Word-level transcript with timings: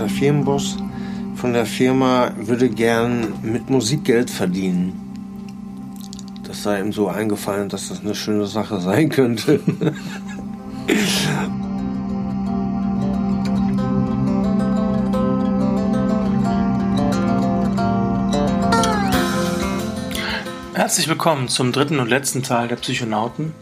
unser 0.00 0.14
Firmenboss 0.14 0.76
von 1.34 1.52
der 1.52 1.66
Firma 1.66 2.30
würde 2.36 2.68
gern 2.68 3.32
mit 3.42 3.68
Musik 3.68 4.04
Geld 4.04 4.30
verdienen. 4.30 4.92
Das 6.44 6.62
sei 6.62 6.78
ihm 6.78 6.92
so 6.92 7.08
eingefallen, 7.08 7.68
dass 7.68 7.88
das 7.88 7.98
eine 8.02 8.14
schöne 8.14 8.46
Sache 8.46 8.80
sein 8.80 9.08
könnte. 9.08 9.58
Herzlich 20.74 21.08
willkommen 21.08 21.48
zum 21.48 21.72
dritten 21.72 21.98
und 21.98 22.08
letzten 22.08 22.44
Teil 22.44 22.68
der 22.68 22.76
Psychonauten, 22.76 23.52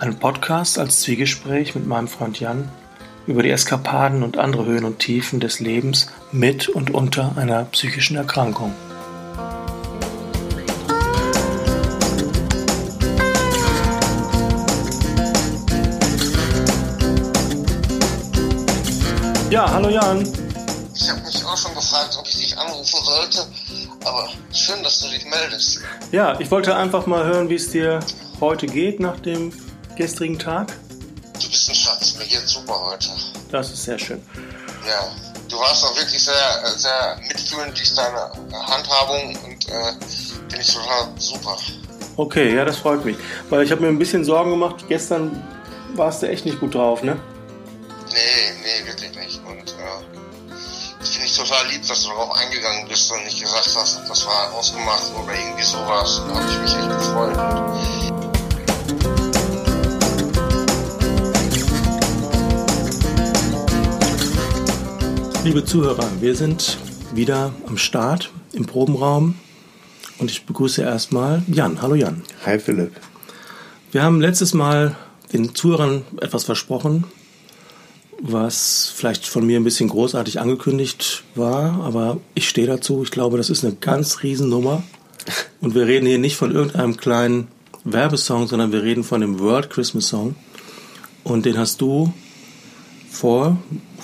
einem 0.00 0.16
Podcast 0.16 0.80
als 0.80 1.02
Zwiegespräch 1.02 1.76
mit 1.76 1.86
meinem 1.86 2.08
Freund 2.08 2.40
Jan 2.40 2.68
über 3.26 3.42
die 3.42 3.50
Eskapaden 3.50 4.22
und 4.22 4.38
andere 4.38 4.64
Höhen 4.66 4.84
und 4.84 4.98
Tiefen 4.98 5.40
des 5.40 5.60
Lebens 5.60 6.06
mit 6.32 6.68
und 6.68 6.90
unter 6.90 7.36
einer 7.36 7.64
psychischen 7.64 8.16
Erkrankung. 8.16 8.72
Ja, 19.50 19.70
hallo 19.72 19.88
Jan. 19.88 20.28
Ich 20.94 21.08
habe 21.08 21.20
mich 21.22 21.44
auch 21.44 21.56
schon 21.56 21.74
gefragt, 21.74 22.16
ob 22.18 22.26
ich 22.26 22.36
dich 22.36 22.58
anrufen 22.58 23.00
sollte, 23.02 23.46
aber 24.04 24.28
schön, 24.52 24.82
dass 24.82 25.00
du 25.00 25.08
dich 25.08 25.24
meldest. 25.24 25.80
Ja, 26.12 26.38
ich 26.40 26.50
wollte 26.50 26.76
einfach 26.76 27.06
mal 27.06 27.24
hören, 27.24 27.48
wie 27.48 27.54
es 27.54 27.70
dir 27.70 28.00
heute 28.40 28.66
geht 28.66 29.00
nach 29.00 29.18
dem 29.20 29.52
gestrigen 29.96 30.38
Tag. 30.38 30.76
Du 31.40 31.48
bist 31.50 31.68
ein 31.68 31.74
Schatz, 31.74 32.14
mir 32.18 32.26
geht's 32.26 32.52
super 32.52 32.80
heute. 32.80 33.08
Das 33.50 33.70
ist 33.70 33.84
sehr 33.84 33.98
schön. 33.98 34.22
Ja, 34.86 35.08
du 35.48 35.58
warst 35.58 35.84
auch 35.84 35.96
wirklich 35.96 36.22
sehr, 36.22 36.34
sehr 36.76 37.18
mitfühlend 37.28 37.76
durch 37.76 37.94
deine 37.94 38.30
Handhabung 38.52 39.36
und 39.44 39.68
äh, 39.68 39.92
finde 40.48 40.60
ich 40.60 40.72
total 40.72 41.08
super. 41.18 41.56
Okay, 42.16 42.54
ja, 42.54 42.64
das 42.64 42.78
freut 42.78 43.04
mich. 43.04 43.16
Weil 43.50 43.64
ich 43.64 43.70
habe 43.70 43.82
mir 43.82 43.88
ein 43.88 43.98
bisschen 43.98 44.24
Sorgen 44.24 44.50
gemacht. 44.50 44.84
Gestern 44.88 45.42
warst 45.94 46.22
du 46.22 46.28
echt 46.28 46.46
nicht 46.46 46.58
gut 46.60 46.74
drauf, 46.74 47.02
ne? 47.02 47.18
Nee, 48.12 48.52
nee, 48.62 48.86
wirklich 48.86 49.14
nicht. 49.14 49.40
Und 49.44 49.70
äh, 49.72 50.54
das 50.98 51.08
finde 51.10 51.26
ich 51.26 51.36
total 51.36 51.66
lieb, 51.68 51.86
dass 51.86 52.02
du 52.02 52.08
darauf 52.08 52.34
eingegangen 52.34 52.88
bist 52.88 53.12
und 53.12 53.22
nicht 53.24 53.40
gesagt 53.40 53.70
hast, 53.76 54.00
das 54.08 54.26
war 54.26 54.52
ausgemacht 54.54 55.12
oder 55.22 55.34
irgendwie 55.34 55.64
sowas. 55.64 56.22
Da 56.28 56.34
habe 56.34 56.50
ich 56.50 56.58
mich 56.58 56.74
echt 56.74 56.88
gefreut. 56.88 57.36
Und 57.36 58.05
Liebe 65.46 65.64
Zuhörer, 65.64 66.10
wir 66.20 66.34
sind 66.34 66.76
wieder 67.14 67.54
am 67.68 67.78
Start 67.78 68.32
im 68.52 68.66
Probenraum 68.66 69.36
und 70.18 70.28
ich 70.28 70.44
begrüße 70.44 70.82
erstmal 70.82 71.40
Jan. 71.46 71.80
Hallo 71.80 71.94
Jan. 71.94 72.22
Hi 72.44 72.58
Philipp. 72.58 72.90
Wir 73.92 74.02
haben 74.02 74.20
letztes 74.20 74.54
Mal 74.54 74.96
den 75.32 75.54
Zuhörern 75.54 76.02
etwas 76.20 76.42
versprochen, 76.42 77.04
was 78.20 78.92
vielleicht 78.92 79.24
von 79.28 79.46
mir 79.46 79.60
ein 79.60 79.62
bisschen 79.62 79.88
großartig 79.88 80.40
angekündigt 80.40 81.22
war, 81.36 81.80
aber 81.84 82.18
ich 82.34 82.48
stehe 82.48 82.66
dazu. 82.66 83.04
Ich 83.04 83.12
glaube, 83.12 83.36
das 83.36 83.48
ist 83.48 83.64
eine 83.64 83.76
ganz 83.76 84.24
Riesennummer. 84.24 84.82
Und 85.60 85.76
wir 85.76 85.86
reden 85.86 86.06
hier 86.06 86.18
nicht 86.18 86.34
von 86.34 86.50
irgendeinem 86.50 86.96
kleinen 86.96 87.46
Werbesong, 87.84 88.48
sondern 88.48 88.72
wir 88.72 88.82
reden 88.82 89.04
von 89.04 89.20
dem 89.20 89.38
World 89.38 89.70
Christmas 89.70 90.08
Song. 90.08 90.34
Und 91.22 91.46
den 91.46 91.56
hast 91.56 91.80
du 91.80 92.12
vor, 93.16 93.56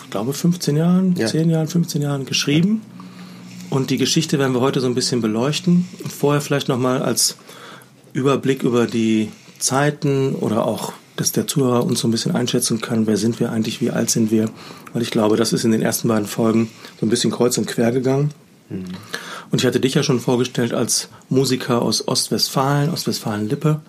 ich 0.02 0.10
glaube, 0.10 0.32
15 0.32 0.76
Jahren, 0.76 1.14
Ja. 1.16 1.26
10 1.26 1.50
Jahren, 1.50 1.68
15 1.68 2.02
Jahren 2.02 2.24
geschrieben. 2.26 2.82
Und 3.70 3.90
die 3.90 3.96
Geschichte 3.98 4.38
werden 4.38 4.52
wir 4.54 4.60
heute 4.60 4.80
so 4.80 4.86
ein 4.86 4.94
bisschen 4.94 5.22
beleuchten. 5.22 5.86
Vorher 6.08 6.40
vielleicht 6.40 6.68
nochmal 6.68 7.02
als 7.02 7.36
Überblick 8.12 8.62
über 8.62 8.86
die 8.86 9.30
Zeiten 9.58 10.34
oder 10.34 10.66
auch, 10.66 10.92
dass 11.16 11.32
der 11.32 11.46
Zuhörer 11.46 11.84
uns 11.84 12.00
so 12.00 12.08
ein 12.08 12.10
bisschen 12.10 12.34
einschätzen 12.34 12.80
kann, 12.80 13.06
wer 13.06 13.16
sind 13.16 13.40
wir 13.40 13.50
eigentlich, 13.52 13.80
wie 13.80 13.90
alt 13.90 14.10
sind 14.10 14.30
wir. 14.30 14.50
Weil 14.92 15.02
ich 15.02 15.10
glaube, 15.10 15.36
das 15.36 15.52
ist 15.52 15.64
in 15.64 15.70
den 15.72 15.82
ersten 15.82 16.08
beiden 16.08 16.26
Folgen 16.26 16.68
so 17.00 17.06
ein 17.06 17.08
bisschen 17.08 17.30
kreuz 17.30 17.56
und 17.58 17.66
quer 17.66 17.92
gegangen. 17.92 18.32
Und 19.50 19.60
ich 19.60 19.66
hatte 19.66 19.80
dich 19.80 19.94
ja 19.94 20.02
schon 20.02 20.20
vorgestellt 20.20 20.72
als 20.74 21.08
Musiker 21.28 21.82
aus 21.82 22.06
Ostwestfalen, 22.08 22.90
Ostwestfalen-Lippe. 22.90 23.80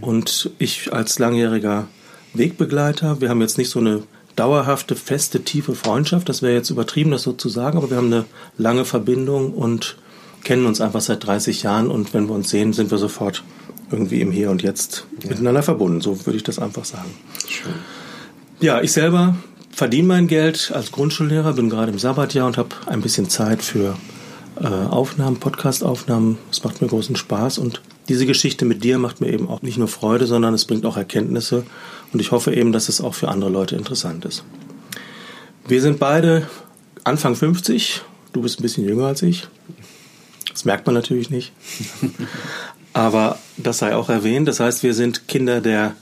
Und 0.00 0.50
ich 0.58 0.92
als 0.92 1.18
langjähriger 1.18 1.86
Wegbegleiter. 2.34 3.20
Wir 3.20 3.28
haben 3.28 3.40
jetzt 3.40 3.58
nicht 3.58 3.68
so 3.70 3.80
eine 3.80 4.02
dauerhafte, 4.38 4.94
feste, 4.94 5.42
tiefe 5.42 5.74
Freundschaft. 5.74 6.28
Das 6.28 6.42
wäre 6.42 6.54
jetzt 6.54 6.70
übertrieben, 6.70 7.10
das 7.10 7.22
so 7.22 7.32
zu 7.32 7.48
sagen, 7.48 7.78
aber 7.78 7.90
wir 7.90 7.96
haben 7.96 8.12
eine 8.12 8.24
lange 8.56 8.84
Verbindung 8.84 9.52
und 9.52 9.96
kennen 10.44 10.66
uns 10.66 10.80
einfach 10.80 11.00
seit 11.00 11.26
30 11.26 11.62
Jahren. 11.62 11.90
Und 11.90 12.14
wenn 12.14 12.28
wir 12.28 12.34
uns 12.34 12.50
sehen, 12.50 12.72
sind 12.72 12.90
wir 12.90 12.98
sofort 12.98 13.42
irgendwie 13.90 14.20
im 14.20 14.30
Hier 14.30 14.50
und 14.50 14.62
Jetzt 14.62 15.06
miteinander 15.26 15.62
verbunden. 15.62 16.00
So 16.00 16.24
würde 16.26 16.36
ich 16.36 16.44
das 16.44 16.58
einfach 16.58 16.84
sagen. 16.84 17.10
Schön. 17.48 17.72
Ja, 18.60 18.80
ich 18.80 18.92
selber 18.92 19.36
verdiene 19.70 20.08
mein 20.08 20.26
Geld 20.26 20.72
als 20.74 20.92
Grundschullehrer, 20.92 21.52
bin 21.52 21.70
gerade 21.70 21.92
im 21.92 21.98
Sabbatjahr 21.98 22.46
und 22.46 22.58
habe 22.58 22.70
ein 22.86 23.00
bisschen 23.00 23.28
Zeit 23.28 23.62
für 23.62 23.96
äh, 24.60 24.66
Aufnahmen, 24.66 25.36
Podcast-Aufnahmen. 25.36 26.38
Es 26.50 26.64
macht 26.64 26.82
mir 26.82 26.88
großen 26.88 27.16
Spaß 27.16 27.58
und 27.58 27.80
diese 28.08 28.26
Geschichte 28.26 28.64
mit 28.64 28.82
dir 28.82 28.98
macht 28.98 29.20
mir 29.20 29.32
eben 29.32 29.48
auch 29.48 29.62
nicht 29.62 29.78
nur 29.78 29.88
Freude, 29.88 30.26
sondern 30.26 30.54
es 30.54 30.64
bringt 30.64 30.86
auch 30.86 30.96
Erkenntnisse 30.96 31.64
und 32.12 32.20
ich 32.20 32.32
hoffe 32.32 32.54
eben, 32.54 32.72
dass 32.72 32.88
es 32.88 33.00
auch 33.00 33.14
für 33.14 33.28
andere 33.28 33.50
Leute 33.50 33.76
interessant 33.76 34.24
ist. 34.24 34.44
Wir 35.66 35.82
sind 35.82 35.98
beide 35.98 36.48
Anfang 37.04 37.36
50, 37.36 38.02
du 38.32 38.42
bist 38.42 38.58
ein 38.58 38.62
bisschen 38.62 38.84
jünger 38.84 39.06
als 39.06 39.22
ich. 39.22 39.48
Das 40.50 40.64
merkt 40.64 40.86
man 40.86 40.94
natürlich 40.94 41.30
nicht. 41.30 41.52
Aber 42.92 43.38
das 43.56 43.78
sei 43.78 43.94
auch 43.94 44.08
erwähnt. 44.08 44.48
Das 44.48 44.60
heißt, 44.60 44.82
wir 44.82 44.94
sind 44.94 45.28
Kinder 45.28 45.60
der 45.60 45.94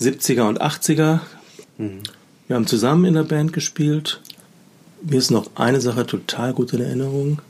70er 0.00 0.42
und 0.48 0.60
80er. 0.60 1.20
Wir 1.78 2.56
haben 2.56 2.66
zusammen 2.66 3.04
in 3.04 3.14
der 3.14 3.22
Band 3.22 3.52
gespielt. 3.52 4.20
Mir 5.02 5.18
ist 5.18 5.30
noch 5.30 5.50
eine 5.54 5.80
Sache 5.80 6.06
total 6.06 6.52
gut 6.52 6.72
in 6.72 6.80
Erinnerung. 6.80 7.40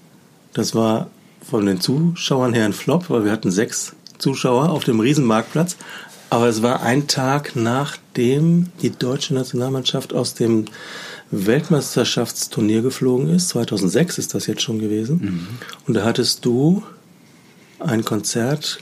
Das 0.53 0.75
war 0.75 1.11
von 1.49 1.67
den 1.67 1.81
Zuschauern 1.81 2.53
her 2.53 2.67
ein 2.67 2.73
Flop, 2.73 3.09
weil 3.11 3.25
wir 3.25 3.33
hatten 3.33 3.51
sechs 3.51 3.95
Zuschauer 4.19 4.71
auf 4.71 4.85
dem 4.85 5.01
Riesenmarktplatz. 5.01 5.77
Aber 6.31 6.49
es 6.49 6.63
war 6.63 6.83
ein 6.83 7.07
Tag 7.07 7.57
nachdem 7.57 8.67
die 8.83 8.91
deutsche 8.91 9.35
Nationalmannschaft 9.35 10.13
aus 10.13 10.35
dem 10.35 10.67
Weltmeisterschaftsturnier 11.31 12.83
geflogen 12.83 13.29
ist. 13.29 13.51
2006 13.51 14.19
ist 14.19 14.35
das 14.35 14.47
jetzt 14.47 14.63
schon 14.63 14.79
gewesen. 14.79 15.21
Und 15.87 15.95
da 15.95 16.05
hattest 16.05 16.45
du 16.45 16.83
ein 17.79 18.05
Konzert 18.05 18.81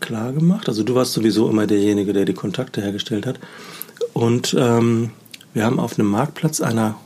klar 0.00 0.32
gemacht. 0.32 0.68
Also 0.68 0.82
du 0.82 0.94
warst 0.94 1.12
sowieso 1.12 1.48
immer 1.48 1.66
derjenige, 1.66 2.12
der 2.12 2.24
die 2.24 2.34
Kontakte 2.34 2.82
hergestellt 2.82 3.26
hat. 3.26 3.38
Und 4.12 4.54
ähm, 4.58 5.10
wir 5.54 5.64
haben 5.64 5.80
auf 5.80 5.98
einem 5.98 6.08
Marktplatz 6.08 6.60
einer 6.60 6.96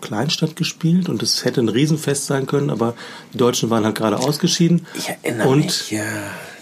Kleinstadt 0.00 0.56
gespielt 0.56 1.08
und 1.08 1.22
es 1.22 1.44
hätte 1.44 1.60
ein 1.60 1.68
Riesenfest 1.68 2.26
sein 2.26 2.46
können, 2.46 2.70
aber 2.70 2.94
die 3.32 3.38
Deutschen 3.38 3.68
waren 3.70 3.84
halt 3.84 3.96
gerade 3.96 4.18
ausgeschieden. 4.18 4.86
Ich 4.94 5.08
erinnere 5.08 5.48
und, 5.48 5.64
mich, 5.64 5.90
ja. 5.90 6.04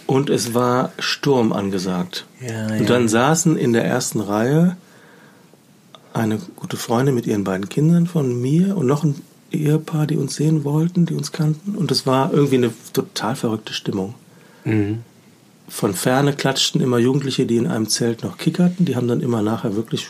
Und 0.06 0.30
es 0.30 0.54
war 0.54 0.92
Sturm 0.98 1.52
angesagt. 1.52 2.26
Ja, 2.40 2.66
und 2.66 2.80
ja. 2.80 2.84
dann 2.84 3.08
saßen 3.08 3.56
in 3.56 3.72
der 3.72 3.84
ersten 3.84 4.20
Reihe 4.20 4.76
eine 6.12 6.38
gute 6.56 6.76
Freundin 6.76 7.14
mit 7.14 7.26
ihren 7.26 7.44
beiden 7.44 7.68
Kindern 7.68 8.06
von 8.06 8.40
mir 8.40 8.76
und 8.76 8.86
noch 8.86 9.04
ein 9.04 9.20
Ehepaar, 9.50 10.06
die 10.06 10.16
uns 10.16 10.34
sehen 10.34 10.64
wollten, 10.64 11.06
die 11.06 11.14
uns 11.14 11.32
kannten. 11.32 11.74
Und 11.74 11.90
es 11.90 12.06
war 12.06 12.32
irgendwie 12.32 12.56
eine 12.56 12.72
total 12.92 13.36
verrückte 13.36 13.72
Stimmung. 13.72 14.14
Mhm. 14.64 15.00
Von 15.68 15.94
ferne 15.94 16.32
klatschten 16.32 16.80
immer 16.80 16.98
Jugendliche, 16.98 17.46
die 17.46 17.56
in 17.56 17.66
einem 17.66 17.88
Zelt 17.88 18.22
noch 18.22 18.38
kickerten. 18.38 18.86
Die 18.86 18.96
haben 18.96 19.08
dann 19.08 19.20
immer 19.20 19.42
nachher 19.42 19.74
wirklich 19.74 20.08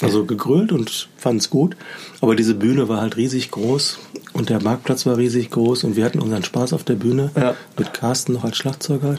also 0.00 0.24
gegrölt 0.24 0.72
und 0.72 1.08
fanden 1.16 1.38
es 1.38 1.50
gut. 1.50 1.76
Aber 2.20 2.36
diese 2.36 2.54
Bühne 2.54 2.88
war 2.88 3.00
halt 3.00 3.16
riesig 3.16 3.50
groß 3.50 3.98
und 4.36 4.50
der 4.50 4.62
Marktplatz 4.62 5.06
war 5.06 5.16
riesig 5.16 5.50
groß 5.50 5.84
und 5.84 5.96
wir 5.96 6.04
hatten 6.04 6.20
unseren 6.20 6.44
Spaß 6.44 6.72
auf 6.72 6.84
der 6.84 6.94
Bühne 6.94 7.30
Ja. 7.36 7.54
mit 7.78 7.92
Carsten 7.94 8.34
noch 8.34 8.44
als 8.44 8.56
Schlagzeuger, 8.56 9.18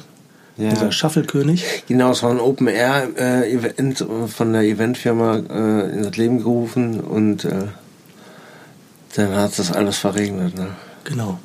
Ja. 0.58 0.70
unser 0.70 0.92
Schaffelkönig. 0.92 1.84
Genau, 1.88 2.12
es 2.12 2.24
war 2.24 2.32
ein 2.32 2.40
Open-Air-Event 2.40 4.06
von 4.28 4.54
der 4.54 4.62
Eventfirma 4.62 5.38
äh, 5.50 5.90
ins 5.92 6.18
Leben 6.18 6.38
gerufen 6.40 7.00
und 7.00 7.46
äh, 7.46 7.66
dann 9.16 9.36
hat 9.36 9.58
das 9.58 9.72
alles 9.72 9.98
verregnet. 9.98 10.56
Ne? 10.56 10.68
Genau. 11.04 11.40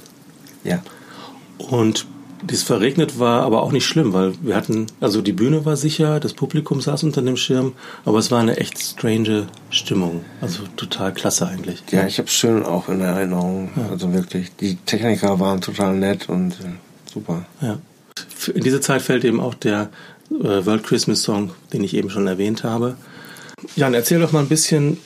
Ja. 0.64 0.80
Und 1.58 2.06
das 2.44 2.62
verregnet 2.62 3.18
war 3.18 3.42
aber 3.42 3.62
auch 3.62 3.72
nicht 3.72 3.86
schlimm, 3.86 4.12
weil 4.12 4.34
wir 4.42 4.56
hatten, 4.56 4.86
also 5.00 5.22
die 5.22 5.32
Bühne 5.32 5.64
war 5.64 5.76
sicher, 5.76 6.20
das 6.20 6.32
Publikum 6.32 6.80
saß 6.80 7.04
unter 7.04 7.22
dem 7.22 7.36
Schirm, 7.36 7.74
aber 8.04 8.18
es 8.18 8.30
war 8.30 8.40
eine 8.40 8.56
echt 8.56 8.78
strange 8.78 9.46
Stimmung. 9.70 10.24
Also 10.40 10.64
total 10.76 11.14
klasse 11.14 11.46
eigentlich. 11.46 11.82
Ja, 11.90 12.06
ich 12.06 12.18
habe 12.18 12.28
es 12.28 12.34
schön 12.34 12.64
auch 12.64 12.88
in 12.88 13.00
Erinnerung. 13.00 13.70
Also 13.90 14.12
wirklich, 14.12 14.54
die 14.56 14.76
Techniker 14.76 15.38
waren 15.38 15.60
total 15.60 15.94
nett 15.94 16.28
und 16.28 16.52
äh, 16.52 17.10
super. 17.12 17.44
Ja. 17.60 17.78
In 18.54 18.62
diese 18.62 18.80
Zeit 18.80 19.02
fällt 19.02 19.24
eben 19.24 19.40
auch 19.40 19.54
der 19.54 19.90
äh, 20.30 20.66
World 20.66 20.84
Christmas 20.84 21.22
Song, 21.22 21.52
den 21.72 21.84
ich 21.84 21.94
eben 21.94 22.10
schon 22.10 22.26
erwähnt 22.26 22.64
habe. 22.64 22.96
Jan, 23.76 23.94
erzähl 23.94 24.20
doch 24.20 24.32
mal 24.32 24.40
ein 24.40 24.48
bisschen, 24.48 24.98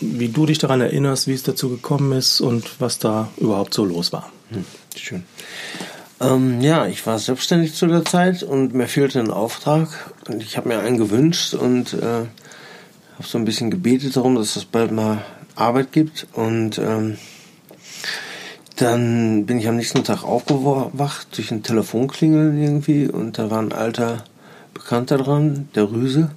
wie 0.00 0.28
du 0.28 0.46
dich 0.46 0.58
daran 0.58 0.80
erinnerst, 0.80 1.26
wie 1.26 1.32
es 1.32 1.42
dazu 1.42 1.68
gekommen 1.68 2.12
ist 2.12 2.40
und 2.40 2.80
was 2.80 2.98
da 2.98 3.28
überhaupt 3.38 3.74
so 3.74 3.84
los 3.84 4.12
war. 4.12 4.30
Hm, 4.50 4.64
schön. 4.96 5.24
Ähm, 6.20 6.60
ja, 6.60 6.86
ich 6.86 7.06
war 7.06 7.16
selbstständig 7.20 7.74
zu 7.74 7.86
der 7.86 8.04
Zeit 8.04 8.42
und 8.42 8.74
mir 8.74 8.88
fehlte 8.88 9.20
ein 9.20 9.30
Auftrag. 9.30 9.88
Und 10.28 10.42
ich 10.42 10.56
habe 10.56 10.68
mir 10.68 10.80
einen 10.80 10.98
gewünscht 10.98 11.54
und 11.54 11.94
äh, 11.94 12.02
habe 12.02 13.24
so 13.24 13.38
ein 13.38 13.44
bisschen 13.44 13.70
gebetet 13.70 14.16
darum, 14.16 14.34
dass 14.34 14.56
es 14.56 14.64
bald 14.64 14.90
mal 14.90 15.24
Arbeit 15.54 15.92
gibt. 15.92 16.26
Und 16.32 16.78
ähm, 16.78 17.18
dann 18.74 19.46
bin 19.46 19.58
ich 19.60 19.68
am 19.68 19.76
nächsten 19.76 20.02
Tag 20.02 20.24
aufgewacht 20.24 21.36
durch 21.36 21.52
ein 21.52 21.62
Telefonklingeln 21.62 22.60
irgendwie 22.60 23.08
und 23.08 23.38
da 23.38 23.50
war 23.50 23.60
ein 23.60 23.72
alter 23.72 24.24
Bekannter 24.74 25.18
dran, 25.18 25.68
der 25.76 25.90
Rüse. 25.90 26.30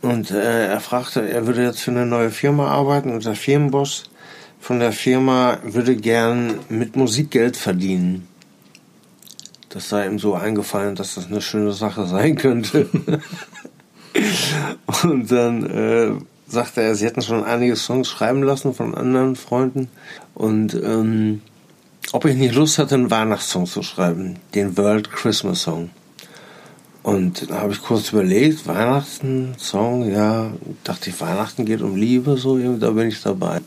Und 0.00 0.30
äh, 0.30 0.66
er 0.66 0.80
fragte, 0.80 1.28
er 1.28 1.46
würde 1.46 1.62
jetzt 1.62 1.80
für 1.80 1.90
eine 1.90 2.06
neue 2.06 2.30
Firma 2.30 2.68
arbeiten 2.68 3.12
und 3.12 3.24
der 3.24 3.34
Firmenboss 3.34 4.04
von 4.60 4.78
der 4.80 4.92
Firma 4.92 5.58
würde 5.62 5.94
gern 5.96 6.58
mit 6.68 6.96
Musik 6.96 7.30
Geld 7.30 7.56
verdienen 7.56 8.28
das 9.68 9.88
sei 9.88 10.06
ihm 10.06 10.18
so 10.18 10.34
eingefallen, 10.34 10.94
dass 10.94 11.14
das 11.14 11.26
eine 11.26 11.40
schöne 11.40 11.72
Sache 11.72 12.06
sein 12.06 12.36
könnte. 12.36 12.88
und 15.02 15.30
dann 15.30 15.66
äh, 15.70 16.12
sagte 16.46 16.82
er, 16.82 16.94
sie 16.94 17.06
hätten 17.06 17.22
schon 17.22 17.44
einige 17.44 17.76
Songs 17.76 18.08
schreiben 18.08 18.42
lassen 18.42 18.74
von 18.74 18.94
anderen 18.94 19.36
Freunden 19.36 19.88
und 20.34 20.74
ähm, 20.74 21.42
ob 22.12 22.24
ich 22.24 22.36
nicht 22.36 22.54
Lust 22.54 22.78
hatte, 22.78 22.94
einen 22.94 23.10
Weihnachtssong 23.10 23.66
zu 23.66 23.82
schreiben, 23.82 24.36
den 24.54 24.78
World 24.78 25.10
Christmas 25.10 25.62
Song. 25.62 25.90
Und 27.02 27.50
da 27.50 27.60
habe 27.60 27.72
ich 27.72 27.82
kurz 27.82 28.12
überlegt, 28.12 28.66
Weihnachten, 28.66 29.54
Song, 29.58 30.10
ja, 30.10 30.50
dachte 30.84 31.10
ich, 31.10 31.20
Weihnachten 31.20 31.64
geht 31.64 31.82
um 31.82 31.96
Liebe, 31.96 32.36
so, 32.36 32.58
da 32.58 32.90
bin 32.90 33.08
ich 33.08 33.22
dabei. 33.22 33.60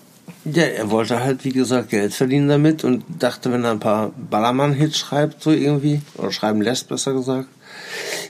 Ja, 0.45 0.63
er 0.63 0.89
wollte 0.89 1.19
halt, 1.19 1.45
wie 1.45 1.51
gesagt, 1.51 1.89
Geld 1.89 2.13
verdienen 2.13 2.47
damit 2.47 2.83
und 2.83 3.03
dachte, 3.19 3.51
wenn 3.51 3.63
er 3.63 3.71
ein 3.71 3.79
paar 3.79 4.11
Ballermann-Hits 4.29 4.97
schreibt, 4.97 5.43
so 5.43 5.51
irgendwie, 5.51 6.01
oder 6.17 6.31
schreiben 6.31 6.61
lässt, 6.61 6.89
besser 6.89 7.13
gesagt, 7.13 7.47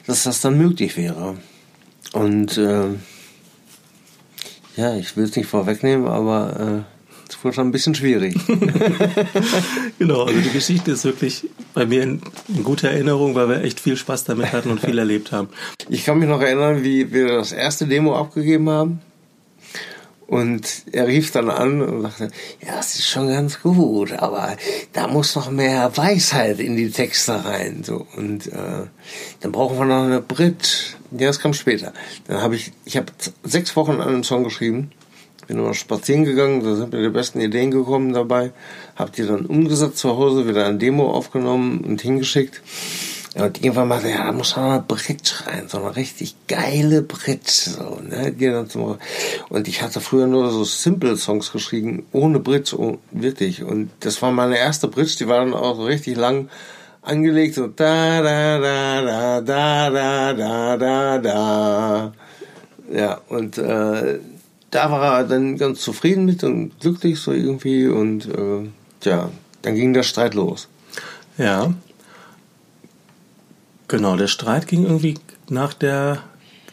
dass 0.08 0.24
das 0.24 0.42
dann 0.42 0.58
möglich 0.58 0.98
wäre. 0.98 1.38
Und 2.12 2.58
äh, 2.58 2.90
ja, 4.76 4.96
ich 4.96 5.16
will 5.16 5.24
es 5.24 5.36
nicht 5.36 5.48
vorwegnehmen, 5.48 6.08
aber 6.08 6.86
äh, 6.86 7.32
es 7.32 7.44
wurde 7.44 7.56
schon 7.56 7.68
ein 7.68 7.72
bisschen 7.72 7.96
schwierig. 7.96 8.36
genau, 10.00 10.24
also 10.24 10.40
die 10.40 10.50
Geschichte 10.50 10.92
ist 10.92 11.06
wirklich 11.06 11.48
bei 11.74 11.86
mir 11.86 12.04
in, 12.04 12.22
in 12.50 12.64
guter 12.64 12.90
Erinnerung, 12.90 13.36
weil 13.36 13.48
wir 13.48 13.64
echt 13.64 13.80
viel 13.80 13.96
Spaß 13.96 14.26
damit 14.26 14.52
hatten 14.52 14.70
und 14.70 14.82
viel 14.82 14.98
erlebt 15.00 15.32
haben. 15.32 15.48
Ich 15.88 16.04
kann 16.04 16.20
mich 16.20 16.28
noch 16.28 16.42
erinnern, 16.42 16.84
wie 16.84 17.14
wir 17.14 17.38
das 17.38 17.54
erste 17.54 17.88
Demo 17.88 18.18
abgegeben 18.18 18.70
haben. 18.70 19.02
Und 20.32 20.86
er 20.94 21.08
rief 21.08 21.32
dann 21.32 21.50
an 21.50 21.82
und 21.82 22.04
sagte, 22.04 22.32
ja, 22.66 22.78
das 22.78 22.96
ist 22.96 23.10
schon 23.10 23.28
ganz 23.28 23.62
gut, 23.62 24.14
aber 24.14 24.56
da 24.94 25.10
muss 25.10 25.36
noch 25.36 25.52
mehr 25.52 25.92
Weisheit 25.98 26.62
in 26.62 26.78
die 26.78 26.90
Texte 26.90 27.44
rein. 27.44 27.84
So. 27.84 28.08
Und 28.16 28.48
äh, 28.48 28.88
dann 29.42 29.52
brauchen 29.52 29.78
wir 29.78 29.84
noch 29.84 30.06
eine 30.06 30.22
Brit. 30.22 30.96
Ja, 31.12 31.28
das 31.28 31.42
kam 31.42 31.54
später. 31.54 31.92
Dann 32.28 32.42
habe 32.42 32.56
ich, 32.56 32.72
ich 32.86 32.96
habe 32.96 33.08
sechs 33.44 33.76
Wochen 33.76 34.00
an 34.00 34.08
einem 34.08 34.24
Song 34.24 34.46
geschrieben, 34.46 34.92
bin 35.48 35.58
nur 35.58 35.74
spazieren 35.74 36.24
gegangen, 36.24 36.64
da 36.64 36.76
sind 36.76 36.94
mir 36.94 37.02
die 37.02 37.10
besten 37.10 37.42
Ideen 37.42 37.70
gekommen 37.70 38.14
dabei, 38.14 38.54
habe 38.96 39.12
die 39.12 39.28
dann 39.28 39.46
umgesetzt 39.46 39.98
zu 39.98 40.16
Hause, 40.16 40.48
wieder 40.48 40.66
ein 40.66 40.80
Demo 40.80 41.12
aufgenommen 41.12 41.82
und 41.82 42.02
hingeschickt. 42.02 42.62
Und 43.34 43.64
irgendwann 43.64 43.88
mal, 43.88 44.06
ja, 44.06 44.26
da 44.26 44.32
muss 44.34 44.58
noch 44.58 44.64
eine 44.64 44.84
Bridge 44.86 45.32
rein, 45.46 45.70
so 45.70 45.78
eine 45.78 45.96
richtig 45.96 46.36
geile 46.50 47.02
Bridge, 47.02 47.70
so, 47.78 48.02
ne, 48.02 48.34
die 48.34 48.48
dann 48.48 48.70
zum, 48.70 48.98
und 49.48 49.68
ich 49.70 49.82
hatte 49.82 50.02
früher 50.02 50.28
nur 50.28 50.52
so 50.52 50.66
Simple 50.66 51.16
Songs 51.16 51.54
geschrieben, 51.54 52.06
ohne 52.12 52.40
Bridge, 52.40 52.78
oh, 52.78 52.98
wirklich. 53.12 53.64
Und 53.64 53.90
das 54.02 54.22
war 54.22 54.32
meine 54.32 54.58
erste 54.58 54.90
Bridge, 54.90 55.16
die 55.18 55.30
war 55.30 55.40
dann 55.40 55.54
auch 55.54 55.78
so 55.78 55.86
richtig 55.86 56.18
lang 56.18 56.50
angelegt, 57.02 57.56
so 57.56 57.68
da, 57.68 58.22
da, 58.22 58.60
da, 58.60 59.02
da, 59.02 59.42
da, 59.42 59.90
da, 59.90 60.34
da, 60.34 60.78
da, 60.78 61.18
da. 61.18 62.14
Ja, 62.94 63.22
und, 63.30 63.58
äh, 63.58 64.20
da 64.72 64.92
war 64.92 65.20
er 65.20 65.24
dann 65.24 65.58
ganz 65.58 65.82
zufrieden 65.82 66.26
mit 66.26 66.44
und 66.44 66.78
glücklich 66.82 67.20
so 67.20 67.32
irgendwie 67.32 67.88
und, 67.88 68.26
äh, 68.26 68.68
tja, 69.00 69.30
dann 69.62 69.76
ging 69.76 69.94
der 69.94 70.04
Streit 70.04 70.34
los. 70.34 70.68
Ja, 71.38 71.74
Genau, 73.92 74.16
der 74.16 74.28
Streit 74.28 74.68
ging 74.68 74.86
irgendwie 74.86 75.16
nach 75.50 75.74
der 75.74 76.24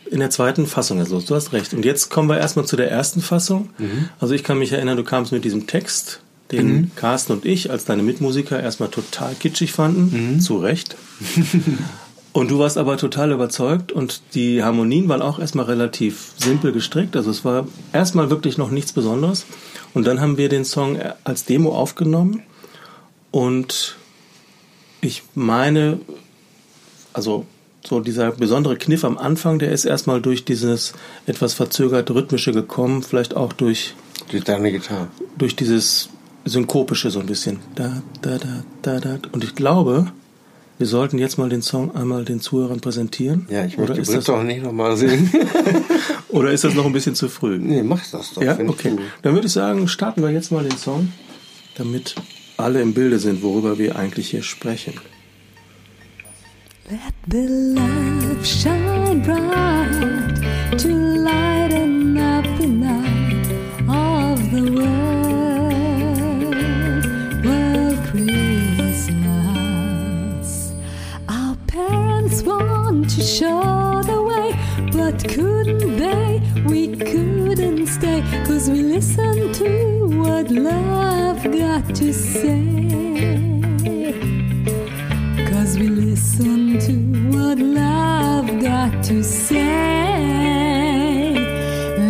in 0.09 0.21
der 0.21 0.31
zweiten 0.31 0.69
Fassung 0.69 1.05
los. 1.05 1.25
Du 1.25 1.35
hast 1.35 1.53
recht. 1.53 1.75
Und 1.75 1.85
jetzt 1.85 2.11
kommen 2.11 2.29
wir 2.29 2.39
erstmal 2.39 2.65
zu 2.65 2.77
der 2.77 2.93
ersten 2.93 3.21
Fassung. 3.21 3.71
Mhm. 3.77 4.09
Also 4.21 4.35
ich 4.35 4.45
kann 4.45 4.57
mich 4.57 4.71
erinnern, 4.71 4.97
du 4.97 5.03
kamst 5.03 5.33
mit 5.33 5.45
diesem 5.45 5.67
Text, 5.67 6.21
den 6.53 6.67
mhm. 6.69 6.91
Carsten 6.95 7.33
und 7.33 7.45
ich 7.45 7.73
als 7.73 7.85
deine 7.85 8.05
Mitmusiker 8.05 8.63
erstmal 8.63 8.89
total 8.89 9.35
kitschig 9.35 9.73
fanden. 9.73 10.37
Mhm. 10.37 10.41
Zu 10.41 10.59
Recht. 10.59 10.95
und 12.33 12.53
du 12.53 12.61
warst 12.61 12.79
aber 12.79 12.97
total 12.97 13.33
überzeugt 13.33 13.91
und 13.91 14.23
die 14.35 14.63
Harmonien 14.63 15.09
waren 15.09 15.21
auch 15.21 15.41
erstmal 15.41 15.67
relativ 15.67 16.31
simpel 16.37 16.71
gestrickt. 16.71 17.17
Also 17.17 17.33
es 17.33 17.45
war 17.45 17.67
erstmal 17.93 18.31
wirklich 18.31 18.59
noch 18.59 18.71
nichts 18.71 18.93
Besonderes. 18.93 19.45
Und 19.93 20.07
dann 20.07 20.21
haben 20.21 20.39
wir 20.39 20.49
den 20.49 20.65
Song 20.65 21.01
als 21.25 21.45
Demo 21.45 21.75
aufgenommen 21.75 22.45
und 23.33 23.97
ich 25.01 25.23
meine, 25.35 26.01
also 27.19 27.47
so 27.85 27.99
dieser 27.99 28.31
besondere 28.31 28.77
Kniff 28.77 29.05
am 29.05 29.19
Anfang, 29.19 29.59
der 29.59 29.73
ist 29.73 29.85
erstmal 29.85 30.21
durch 30.21 30.45
dieses 30.45 30.93
etwas 31.27 31.53
verzögert 31.53 32.09
rhythmische 32.13 32.53
gekommen, 32.53 33.03
vielleicht 33.03 33.37
auch 33.37 33.53
durch 33.53 33.95
durch 34.31 34.45
deine 34.45 34.71
Gitarre. 34.71 35.09
Durch 35.37 35.57
dieses 35.57 36.11
synkopische 36.45 37.11
so 37.11 37.19
ein 37.19 37.27
bisschen. 37.27 37.59
Da 37.75 38.03
da 38.23 38.39
da 38.39 38.63
da 38.83 39.01
da 39.01 39.19
und 39.33 39.43
ich 39.43 39.57
glaube, 39.57 40.13
wir 40.79 40.87
sollten 40.87 41.19
jetzt 41.19 41.39
mal 41.39 41.49
den 41.49 41.63
Song 41.63 41.93
einmal 41.97 42.25
den 42.25 42.41
Zuhörern 42.41 42.79
präsentieren. 42.79 43.49
Ja, 43.51 43.65
ich 43.65 43.77
möchte 43.77 44.01
Brit 44.01 44.31
auch 44.31 44.45
nicht 44.45 44.63
nochmal 44.63 44.97
sehen. 44.97 45.29
Oder 46.29 46.53
ist 46.53 46.63
das 46.63 46.75
noch 46.75 46.87
ein 46.87 46.93
bisschen 46.93 47.17
zu 47.17 47.29
früh? 47.29 47.59
Nee, 47.59 47.83
mach 47.83 48.01
das 48.13 48.35
doch. 48.35 48.43
Ja, 48.43 48.57
okay. 48.65 48.93
Dann 49.23 49.35
würde 49.35 49.49
ich 49.49 49.53
sagen, 49.53 49.89
starten 49.89 50.23
wir 50.23 50.31
jetzt 50.31 50.53
mal 50.53 50.63
den 50.63 50.79
Song, 50.79 51.13
damit 51.75 52.15
alle 52.57 52.81
im 52.81 52.95
Bilde 52.95 53.19
sind, 53.19 53.43
worüber 53.43 53.77
wir 53.77 53.97
eigentlich 53.97 54.31
hier 54.31 54.45
sprechen. 54.45 54.95
Let 56.91 57.13
the 57.27 57.47
light 57.47 58.47
shine 58.47 59.21
bright 59.21 60.79
to 60.79 60.89
lighten 60.89 62.17
up 62.17 62.45
the 62.57 62.67
night 62.67 63.53
of 63.87 64.51
the 64.51 64.73
world. 64.73 66.55
World 67.45 67.99
Christmas. 68.09 69.13
Our 71.29 71.57
parents 71.67 72.43
want 72.43 73.11
to 73.11 73.21
show 73.21 74.03
the 74.05 74.23
way, 74.23 74.57
but 74.91 75.29
couldn't 75.29 75.99
they? 75.99 76.41
We 76.65 76.97
couldn't 76.97 77.87
stay, 77.89 78.23
cause 78.47 78.71
we 78.71 78.83
listened 78.83 79.55
to 79.57 80.07
what 80.23 80.51
love 80.51 81.43
got 81.45 81.95
to 81.97 82.15
say. 82.15 83.58
Listen 86.39 86.79
to 86.79 87.37
what 87.37 87.59
love 87.59 88.47
got 88.61 89.03
to 89.05 89.23
say. 89.23 89.57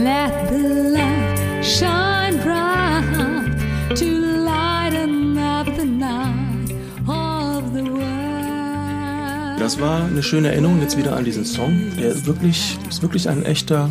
Let 0.02 0.48
the 0.50 0.92
light 0.94 1.64
shine 1.64 2.36
bright 2.42 3.96
to 3.96 4.04
lighten 4.44 5.38
up 5.38 5.66
the 5.76 5.84
night 5.84 6.72
of 7.08 7.72
the 7.72 7.84
world. 7.84 9.58
Das 9.60 9.80
war 9.80 10.04
eine 10.04 10.22
schöne 10.22 10.48
Erinnerung 10.48 10.80
jetzt 10.80 10.96
wieder 10.96 11.16
an 11.16 11.24
diesen 11.24 11.44
Song. 11.44 11.92
Der 11.98 12.26
wirklich, 12.26 12.78
ist 12.88 13.02
wirklich 13.02 13.28
ein 13.28 13.44
echter, 13.44 13.90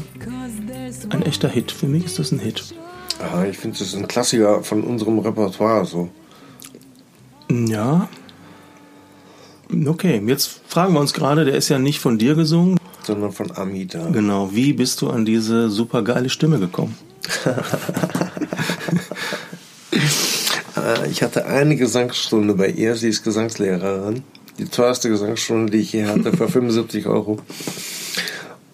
ein 1.10 1.22
echter 1.24 1.50
Hit. 1.50 1.72
Für 1.72 1.88
mich 1.88 2.06
ist 2.06 2.20
das 2.20 2.32
ein 2.32 2.39
Hit. 2.39 2.63
Aha, 3.20 3.46
ich 3.46 3.58
finde, 3.58 3.77
das 3.79 3.88
ist 3.88 3.96
ein 3.96 4.08
Klassiker 4.08 4.62
von 4.63 4.84
unserem 4.84 5.17
Repertoire 5.20 5.86
so. 5.86 6.10
Ja, 7.50 8.08
Okay, 9.70 10.22
jetzt 10.26 10.62
fragen 10.68 10.94
wir 10.94 11.02
uns 11.02 11.14
gerade, 11.14 11.46
der 11.46 11.56
ist 11.56 11.70
ja 11.70 11.78
nicht 11.80 12.00
von 12.00 12.18
dir 12.18 12.36
gesungen, 12.36 12.80
sondern 13.04 13.32
von 13.32 13.52
Amita. 13.52 14.10
Genau, 14.10 14.50
wie 14.54 14.74
bist 14.74 15.02
du 15.02 15.10
an 15.10 15.26
diese 15.26 15.70
super 15.70 16.04
geile 16.04 16.30
Stimme 16.30 16.60
gekommen? 16.60 16.96
Äh, 20.78 21.10
ich 21.10 21.24
hatte 21.24 21.46
eine 21.46 21.76
Gesangsstunde 21.76 22.54
bei 22.54 22.70
ihr, 22.70 22.96
sie 22.96 23.10
ist 23.10 23.24
Gesangslehrerin. 23.24 24.24
Die 24.60 24.66
teuerste 24.66 25.10
Gesangsstunde, 25.10 25.72
die 25.72 25.80
ich 25.80 25.94
je 25.94 26.06
hatte, 26.06 26.36
für 26.36 26.48
75 26.50 27.08
Euro. 27.08 27.40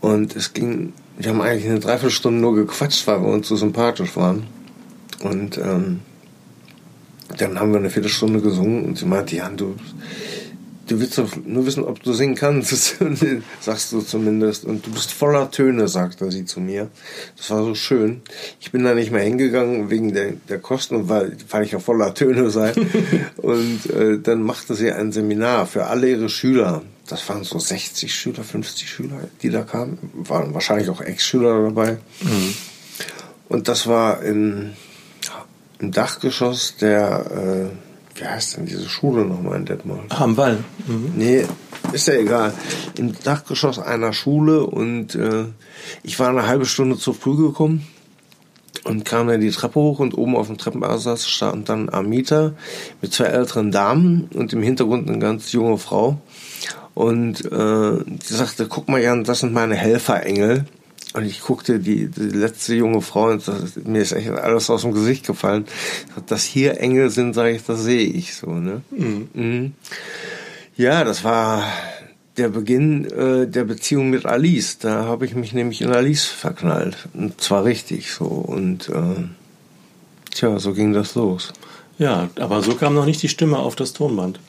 Und 0.02 0.36
es 0.36 0.54
ging, 0.54 0.94
wir 1.18 1.30
haben 1.30 1.42
eigentlich 1.42 1.70
eine 1.70 1.80
Dreiviertelstunde 1.80 2.40
nur 2.40 2.56
gequatscht, 2.56 3.08
weil 3.08 3.22
wir 3.22 3.30
uns 3.30 3.48
so 3.48 3.56
sympathisch 3.56 4.16
waren. 4.16 4.44
Und 5.22 5.58
ähm, 5.58 6.02
dann 7.38 7.60
haben 7.60 7.72
wir 7.72 7.80
eine 7.80 7.90
Viertelstunde 7.90 8.42
gesungen 8.42 8.86
und 8.86 8.98
sie 8.98 9.06
meinte, 9.06 9.36
Jan, 9.36 9.58
du 9.58 9.76
du 10.88 11.00
willst 11.00 11.18
doch 11.18 11.36
nur 11.46 11.66
wissen, 11.66 11.84
ob 11.84 12.02
du 12.04 12.14
singen 12.14 12.36
kannst, 12.36 12.98
sagst 13.62 13.92
du 13.92 14.02
zumindest. 14.02 14.66
Und 14.66 14.86
du 14.86 14.92
bist 14.92 15.12
voller 15.12 15.50
Töne, 15.52 15.88
sagte 15.88 16.32
sie 16.32 16.46
zu 16.46 16.60
mir. 16.60 16.90
Das 17.38 17.50
war 17.52 17.64
so 17.64 17.76
schön. 17.76 18.22
Ich 18.60 18.72
bin 18.72 18.84
da 18.84 18.94
nicht 18.94 19.12
mehr 19.12 19.24
hingegangen 19.24 19.90
wegen 19.90 20.14
der, 20.14 20.34
der 20.50 20.60
Kosten, 20.60 21.10
weil, 21.10 21.38
weil 21.50 21.64
ich 21.64 21.72
ja 21.72 21.80
voller 21.80 22.14
Töne 22.14 22.50
sei. 22.50 22.74
und 23.38 23.90
äh, 23.90 24.20
dann 24.20 24.42
machte 24.44 24.76
sie 24.76 24.92
ein 24.92 25.12
Seminar 25.12 25.68
für 25.68 25.86
alle 25.86 26.10
ihre 26.10 26.30
Schüler. 26.30 26.84
Das 27.08 27.28
waren 27.30 27.44
so 27.44 27.60
60 27.60 28.14
Schüler, 28.14 28.44
50 28.44 28.90
Schüler, 28.90 29.20
die 29.42 29.50
da 29.50 29.64
kamen. 29.64 29.98
Waren 30.14 30.54
wahrscheinlich 30.54 30.90
auch 30.90 31.02
Ex-Schüler 31.02 31.64
dabei. 31.64 31.98
Mhm. 32.22 32.54
Und 33.50 33.68
das 33.68 33.88
war 33.88 34.24
im, 34.24 34.74
im 35.80 35.92
Dachgeschoss 35.92 36.76
der... 36.78 37.72
Äh, 37.72 37.83
wie 38.16 38.26
heißt 38.26 38.58
denn 38.58 38.66
diese 38.66 38.88
Schule 38.88 39.26
nochmal 39.26 39.58
in 39.58 39.66
Detmold? 39.66 40.12
Am 40.12 40.38
Wall. 40.38 40.64
Mhm. 40.88 41.14
Nee, 41.16 41.46
ist 41.92 42.08
ja 42.08 42.16
egal. 42.16 42.54
Im 42.98 43.14
Dachgeschoss 43.24 43.80
einer 43.80 44.14
Schule 44.14 44.66
und 44.66 45.16
äh, 45.16 45.46
ich 46.04 46.20
war 46.20 46.30
eine 46.30 46.48
halbe 46.48 46.66
Stunde 46.66 46.98
zu 46.98 47.14
früh 47.14 47.36
gekommen 47.36 47.88
und 48.84 49.06
kam 49.06 49.28
dann 49.28 49.42
die 49.42 49.52
Treppe 49.52 49.80
hoch 49.80 50.00
und 50.00 50.18
oben 50.18 50.36
auf 50.36 50.48
dem 50.48 50.58
Treppenersatz 50.58 51.26
stand 51.26 51.70
dann 51.70 51.90
Amita 51.90 52.54
mit 53.02 53.14
zwei 53.14 53.26
älteren 53.26 53.72
Damen 53.72 54.30
und 54.34 54.54
im 54.54 54.62
Hintergrund 54.62 55.10
eine 55.10 55.20
ganz 55.20 55.52
junge 55.52 55.78
Frau. 55.78 56.18
Und 56.94 57.44
äh, 57.46 58.04
die 58.06 58.34
sagte, 58.34 58.68
guck 58.68 58.88
mal 58.88 59.02
Jan, 59.02 59.24
das 59.24 59.40
sind 59.40 59.54
meine 59.54 59.76
Helferengel. 59.76 60.66
Und 61.14 61.26
ich 61.26 61.42
guckte 61.42 61.80
die, 61.80 62.08
die 62.08 62.22
letzte 62.22 62.74
junge 62.74 63.02
Frau 63.02 63.30
und 63.30 63.48
das, 63.48 63.76
mir 63.76 64.02
ist 64.02 64.14
echt 64.14 64.30
alles 64.30 64.70
aus 64.70 64.82
dem 64.82 64.94
Gesicht 64.94 65.28
gefallen. 65.28 65.66
Dass 66.26 66.44
hier 66.44 66.80
Engel 66.80 67.10
sind, 67.12 67.34
sage 67.34 67.52
ich, 67.52 67.64
das 67.64 67.84
sehe 67.84 68.08
ich 68.08 68.36
so. 68.36 68.52
Ne? 68.52 68.82
Mhm. 68.90 69.30
Mhm. 69.34 69.74
Ja, 70.76 71.04
das 71.04 71.24
war 71.24 71.64
der 72.38 72.50
Beginn 72.50 73.06
äh, 73.06 73.48
der 73.48 73.64
Beziehung 73.64 74.10
mit 74.10 74.26
Alice. 74.26 74.80
Da 74.80 75.06
habe 75.06 75.26
ich 75.26 75.36
mich 75.36 75.54
nämlich 75.54 75.82
in 75.82 75.92
Alice 75.92 76.26
verknallt. 76.26 77.08
Und 77.14 77.40
zwar 77.40 77.64
richtig 77.64 78.12
so. 78.12 78.26
Und 78.26 78.90
äh, 78.90 79.28
tja, 80.34 80.58
so 80.58 80.74
ging 80.74 80.94
das 80.94 81.14
los. 81.14 81.54
Ja, 82.00 82.30
aber 82.40 82.62
so 82.64 82.76
kam 82.76 82.96
noch 82.96 83.06
nicht 83.06 83.22
die 83.22 83.30
Stimme 83.30 83.60
auf 83.60 83.76
das 83.76 83.94
Tonband. 83.94 84.40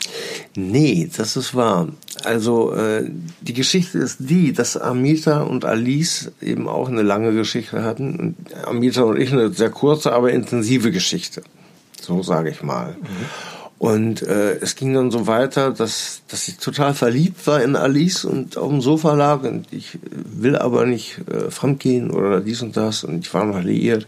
Nee, 0.54 1.10
das 1.14 1.36
ist 1.36 1.54
wahr. 1.54 1.88
Also 2.24 2.72
äh, 2.72 3.10
die 3.42 3.52
Geschichte 3.52 3.98
ist 3.98 4.16
die, 4.20 4.52
dass 4.52 4.76
Amita 4.76 5.42
und 5.42 5.64
Alice 5.64 6.32
eben 6.40 6.68
auch 6.68 6.88
eine 6.88 7.02
lange 7.02 7.34
Geschichte 7.34 7.82
hatten. 7.82 8.18
Und 8.18 8.66
Amita 8.66 9.02
und 9.02 9.20
ich 9.20 9.30
eine 9.32 9.52
sehr 9.52 9.70
kurze, 9.70 10.12
aber 10.12 10.32
intensive 10.32 10.90
Geschichte. 10.90 11.42
So 12.00 12.22
sage 12.22 12.50
ich 12.50 12.62
mal. 12.62 12.96
Mhm. 13.00 13.06
Und 13.78 14.22
äh, 14.22 14.54
es 14.60 14.76
ging 14.76 14.94
dann 14.94 15.10
so 15.10 15.26
weiter, 15.26 15.70
dass, 15.70 16.22
dass 16.28 16.48
ich 16.48 16.56
total 16.56 16.94
verliebt 16.94 17.46
war 17.46 17.62
in 17.62 17.76
Alice 17.76 18.24
und 18.24 18.56
auf 18.56 18.70
dem 18.70 18.80
Sofa 18.80 19.12
lag 19.12 19.42
und 19.42 19.70
ich 19.72 19.98
will 20.10 20.56
aber 20.56 20.86
nicht 20.86 21.20
äh, 21.30 21.50
fremdgehen 21.50 22.10
oder 22.10 22.40
dies 22.40 22.62
und 22.62 22.76
das 22.78 23.04
und 23.04 23.26
ich 23.26 23.34
war 23.34 23.44
noch 23.44 23.60
liiert. 23.62 24.06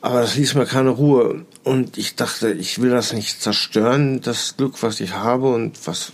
Aber 0.00 0.20
das 0.20 0.36
ließ 0.36 0.54
mir 0.54 0.66
keine 0.66 0.90
Ruhe. 0.90 1.44
Und 1.64 1.98
ich 1.98 2.14
dachte, 2.14 2.52
ich 2.52 2.80
will 2.80 2.90
das 2.90 3.12
nicht 3.12 3.42
zerstören, 3.42 4.20
das 4.20 4.56
Glück, 4.56 4.82
was 4.82 5.00
ich 5.00 5.14
habe 5.14 5.52
und 5.52 5.86
was, 5.86 6.12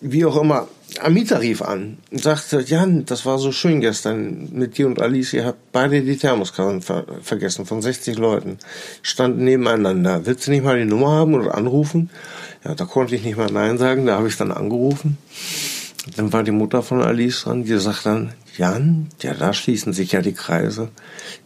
wie 0.00 0.24
auch 0.24 0.40
immer. 0.40 0.68
Amita 1.00 1.38
rief 1.38 1.62
an 1.62 1.98
und 2.10 2.22
sagte, 2.22 2.60
Jan, 2.60 3.06
das 3.06 3.24
war 3.24 3.38
so 3.38 3.50
schön 3.50 3.80
gestern 3.80 4.50
mit 4.52 4.76
dir 4.76 4.86
und 4.86 5.00
Alice. 5.00 5.32
Ihr 5.32 5.46
habt 5.46 5.72
beide 5.72 6.02
die 6.02 6.16
Thermoskannen 6.16 6.82
ver 6.82 7.06
vergessen 7.22 7.64
von 7.64 7.80
60 7.80 8.18
Leuten. 8.18 8.58
Standen 9.00 9.44
nebeneinander. 9.44 10.26
Willst 10.26 10.46
du 10.46 10.50
nicht 10.50 10.64
mal 10.64 10.78
die 10.78 10.84
Nummer 10.84 11.12
haben 11.12 11.34
oder 11.34 11.54
anrufen? 11.54 12.10
Ja, 12.64 12.74
da 12.74 12.84
konnte 12.84 13.14
ich 13.14 13.24
nicht 13.24 13.38
mal 13.38 13.50
Nein 13.50 13.78
sagen. 13.78 14.04
Da 14.04 14.16
habe 14.16 14.28
ich 14.28 14.36
dann 14.36 14.52
angerufen. 14.52 15.16
Dann 16.16 16.32
war 16.32 16.42
die 16.42 16.50
Mutter 16.50 16.82
von 16.82 17.00
Alice 17.00 17.44
dran, 17.44 17.64
die 17.64 17.78
sagt 17.78 18.06
dann, 18.06 18.34
Jan, 18.56 19.08
ja, 19.22 19.34
da 19.34 19.52
schließen 19.52 19.92
sich 19.92 20.12
ja 20.12 20.20
die 20.20 20.34
Kreise. 20.34 20.90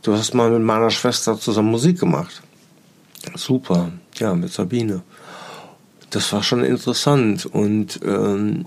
Du 0.02 0.12
hast 0.14 0.34
mal 0.34 0.50
mit 0.50 0.62
meiner 0.62 0.90
Schwester 0.90 1.38
zusammen 1.38 1.70
Musik 1.70 2.00
gemacht. 2.00 2.42
Super, 3.34 3.92
ja, 4.16 4.34
mit 4.34 4.52
Sabine. 4.52 5.02
Das 6.10 6.32
war 6.32 6.42
schon 6.42 6.64
interessant. 6.64 7.46
Und 7.46 8.00
ähm, 8.04 8.66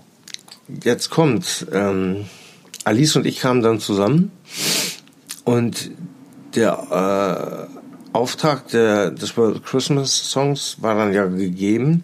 jetzt 0.84 1.10
kommt, 1.10 1.68
ähm, 1.72 2.26
Alice 2.86 3.16
und 3.16 3.26
ich 3.26 3.40
kamen 3.40 3.62
dann 3.62 3.80
zusammen 3.80 4.32
und 5.44 5.92
der 6.56 7.70
äh, 7.72 7.80
Auftrag 8.14 8.68
der, 8.70 9.12
des 9.12 9.38
World 9.38 9.64
Christmas 9.64 10.32
Songs 10.32 10.78
war 10.82 10.96
dann 10.96 11.14
ja 11.14 11.26
gegeben 11.26 12.04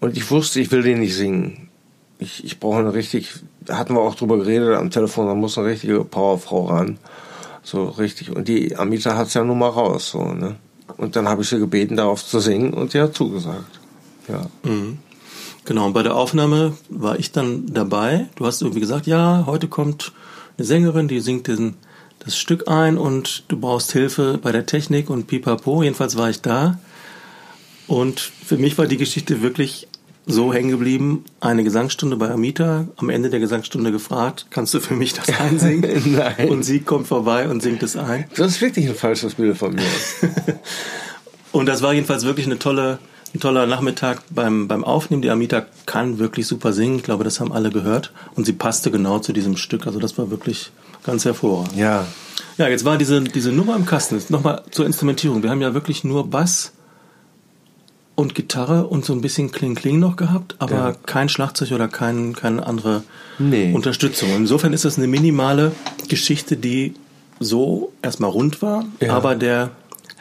und 0.00 0.16
ich 0.16 0.30
wusste, 0.30 0.60
ich 0.60 0.70
will 0.70 0.82
den 0.82 1.00
nicht 1.00 1.14
singen. 1.14 1.68
Ich, 2.18 2.44
ich 2.44 2.60
brauche 2.60 2.80
eine 2.80 2.92
richtig, 2.92 3.34
hatten 3.70 3.94
wir 3.94 4.00
auch 4.00 4.14
drüber 4.14 4.38
geredet 4.38 4.76
am 4.76 4.90
Telefon, 4.90 5.26
da 5.26 5.34
muss 5.34 5.58
eine 5.58 5.68
richtige 5.68 6.04
Powerfrau 6.04 6.66
ran. 6.66 6.98
So 7.62 7.84
richtig. 7.84 8.34
Und 8.34 8.48
die 8.48 8.76
Amita 8.76 9.16
hat's 9.16 9.34
ja 9.34 9.44
nun 9.44 9.58
mal 9.58 9.68
raus, 9.68 10.10
so, 10.10 10.32
ne? 10.32 10.56
Und 10.96 11.16
dann 11.16 11.28
habe 11.28 11.42
ich 11.42 11.48
sie 11.48 11.58
gebeten, 11.58 11.96
darauf 11.96 12.24
zu 12.24 12.40
singen 12.40 12.74
und 12.74 12.92
sie 12.92 13.00
hat 13.00 13.14
zugesagt. 13.14 13.80
Ja. 14.28 14.46
Mhm. 14.62 14.98
Genau, 15.64 15.86
und 15.86 15.92
bei 15.92 16.02
der 16.02 16.16
Aufnahme 16.16 16.76
war 16.88 17.18
ich 17.18 17.32
dann 17.32 17.66
dabei. 17.66 18.28
Du 18.36 18.46
hast 18.46 18.62
irgendwie 18.62 18.80
gesagt, 18.80 19.06
ja, 19.06 19.44
heute 19.46 19.68
kommt 19.68 20.12
eine 20.56 20.66
Sängerin, 20.66 21.08
die 21.08 21.20
singt 21.20 21.46
diesen, 21.46 21.76
das 22.18 22.36
Stück 22.36 22.68
ein 22.68 22.98
und 22.98 23.44
du 23.48 23.58
brauchst 23.58 23.92
Hilfe 23.92 24.38
bei 24.42 24.52
der 24.52 24.66
Technik 24.66 25.10
und 25.10 25.26
pipapo. 25.26 25.82
Jedenfalls 25.82 26.16
war 26.16 26.28
ich 26.28 26.42
da. 26.42 26.78
Und 27.86 28.20
für 28.20 28.56
mich 28.56 28.78
war 28.78 28.86
die 28.86 28.96
Geschichte 28.96 29.42
wirklich 29.42 29.88
so 30.30 30.52
hängen 30.52 30.70
geblieben. 30.70 31.24
Eine 31.40 31.64
Gesangsstunde 31.64 32.16
bei 32.16 32.30
Amita, 32.30 32.86
am 32.96 33.10
Ende 33.10 33.30
der 33.30 33.40
Gesangsstunde 33.40 33.92
gefragt, 33.92 34.46
kannst 34.50 34.74
du 34.74 34.80
für 34.80 34.94
mich 34.94 35.14
das 35.14 35.28
einsingen? 35.40 36.14
Nein. 36.16 36.48
Und 36.48 36.62
sie 36.62 36.80
kommt 36.80 37.06
vorbei 37.06 37.48
und 37.48 37.62
singt 37.62 37.82
es 37.82 37.96
ein. 37.96 38.24
Das 38.36 38.52
ist 38.52 38.60
wirklich 38.60 38.88
ein 38.88 38.94
falsches 38.94 39.34
Bild 39.34 39.56
von 39.56 39.74
mir. 39.74 39.82
und 41.52 41.66
das 41.66 41.82
war 41.82 41.92
jedenfalls 41.92 42.24
wirklich 42.24 42.46
eine 42.46 42.58
tolle, 42.58 42.98
ein 43.34 43.40
toller 43.40 43.66
Nachmittag 43.66 44.22
beim, 44.30 44.68
beim 44.68 44.84
Aufnehmen. 44.84 45.22
Die 45.22 45.30
Amita 45.30 45.66
kann 45.86 46.18
wirklich 46.18 46.46
super 46.46 46.72
singen. 46.72 46.96
Ich 46.96 47.02
glaube, 47.02 47.24
das 47.24 47.40
haben 47.40 47.52
alle 47.52 47.70
gehört. 47.70 48.12
Und 48.34 48.46
sie 48.46 48.52
passte 48.52 48.90
genau 48.90 49.18
zu 49.18 49.32
diesem 49.32 49.56
Stück. 49.56 49.86
Also 49.86 49.98
das 49.98 50.18
war 50.18 50.30
wirklich 50.30 50.70
ganz 51.04 51.24
hervorragend. 51.24 51.76
Ja. 51.76 52.06
Ja, 52.58 52.68
jetzt 52.68 52.84
war 52.84 52.98
diese, 52.98 53.22
diese 53.22 53.52
Nummer 53.52 53.74
im 53.76 53.86
Kasten. 53.86 54.22
Nochmal 54.28 54.62
zur 54.70 54.84
Instrumentierung. 54.84 55.42
Wir 55.42 55.50
haben 55.50 55.62
ja 55.62 55.72
wirklich 55.72 56.04
nur 56.04 56.28
Bass, 56.28 56.72
und 58.20 58.34
Gitarre 58.34 58.86
und 58.86 59.04
so 59.04 59.12
ein 59.12 59.20
bisschen 59.20 59.50
Kling-Kling 59.50 59.98
noch 59.98 60.16
gehabt, 60.16 60.54
aber 60.58 60.74
ja. 60.74 60.94
kein 61.06 61.28
Schlagzeug 61.28 61.72
oder 61.72 61.88
kein, 61.88 62.34
keine 62.34 62.66
andere 62.66 63.02
nee. 63.38 63.72
Unterstützung. 63.72 64.28
Insofern 64.36 64.72
ist 64.72 64.84
das 64.84 64.98
eine 64.98 65.08
minimale 65.08 65.72
Geschichte, 66.08 66.56
die 66.56 66.94
so 67.38 67.92
erstmal 68.02 68.30
rund 68.30 68.60
war, 68.60 68.84
ja. 69.00 69.14
aber 69.14 69.34
der 69.34 69.70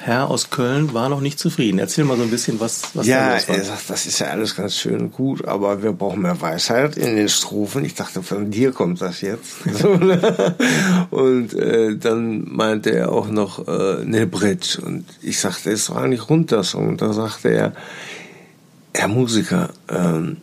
Herr 0.02 0.30
aus 0.30 0.50
Köln 0.50 0.94
war 0.94 1.10
noch 1.10 1.20
nicht 1.20 1.40
zufrieden. 1.40 1.78
Erzähl 1.78 2.06
mal 2.06 2.16
so 2.16 2.24
ein 2.24 2.30
bisschen, 2.30 2.62
was, 2.62 2.96
was 2.96 3.06
ja, 3.06 3.28
da 3.28 3.34
los 3.34 3.50
war. 3.50 3.58
Ja, 3.58 3.64
das 3.90 4.06
ist 4.06 4.20
ja 4.20 4.28
alles 4.28 4.56
ganz 4.56 4.78
schön 4.78 5.02
und 5.02 5.12
gut, 5.12 5.46
aber 5.46 5.84
wir 5.84 5.92
brauchen 5.92 6.22
mehr 6.22 6.40
Weisheit 6.40 6.96
in 6.96 7.18
den 7.18 7.28
Strophen. 7.28 7.84
Ich 7.84 7.96
dachte, 7.96 8.24
von 8.24 8.50
dir 8.50 8.72
kommt 8.72 9.02
das 9.02 9.22
jetzt. 9.22 9.58
Ne? 10.00 10.56
und 11.10 11.54
äh, 11.54 11.98
dann 11.98 12.48
meinte 12.50 12.92
er 12.92 13.12
auch 13.12 13.28
noch 13.28 13.68
äh, 13.68 14.02
eine 14.02 14.28
Bridge. 14.28 14.80
Und 14.82 15.06
ich 15.22 15.40
sagte, 15.40 15.72
es 15.72 15.90
war 15.90 16.08
nicht 16.08 16.26
das. 16.48 16.74
Und 16.74 17.02
da 17.02 17.12
sagte 17.12 17.50
er, 17.50 17.74
Herr 18.94 19.08
Musiker, 19.08 19.72
ähm, 19.90 20.38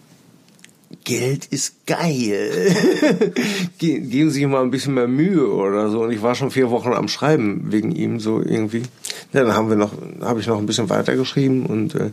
Geld 1.07 1.47
ist 1.47 1.87
geil. 1.87 2.75
Geben 3.79 4.11
Sie 4.11 4.29
sich 4.29 4.47
mal 4.47 4.63
ein 4.63 4.73
bisschen 4.73 4.95
mehr 4.95 5.07
Mühe 5.07 5.49
oder 5.49 5.89
so. 5.89 6.03
Und 6.03 6.11
ich 6.11 6.21
war 6.21 6.35
schon 6.35 6.51
vier 6.51 6.71
Wochen 6.71 6.93
am 6.93 7.07
Schreiben 7.07 7.67
wegen 7.71 7.93
ihm 7.93 8.19
so 8.19 8.43
irgendwie. 8.43 8.83
Ja, 9.33 9.45
dann 9.45 9.55
haben 9.55 9.69
wir 9.69 9.77
noch, 9.77 9.93
habe 10.21 10.41
ich 10.41 10.49
noch 10.49 10.59
ein 10.59 10.67
bisschen 10.67 10.91
weitergeschrieben 10.91 11.65
und 11.65 11.95
äh, 11.95 12.11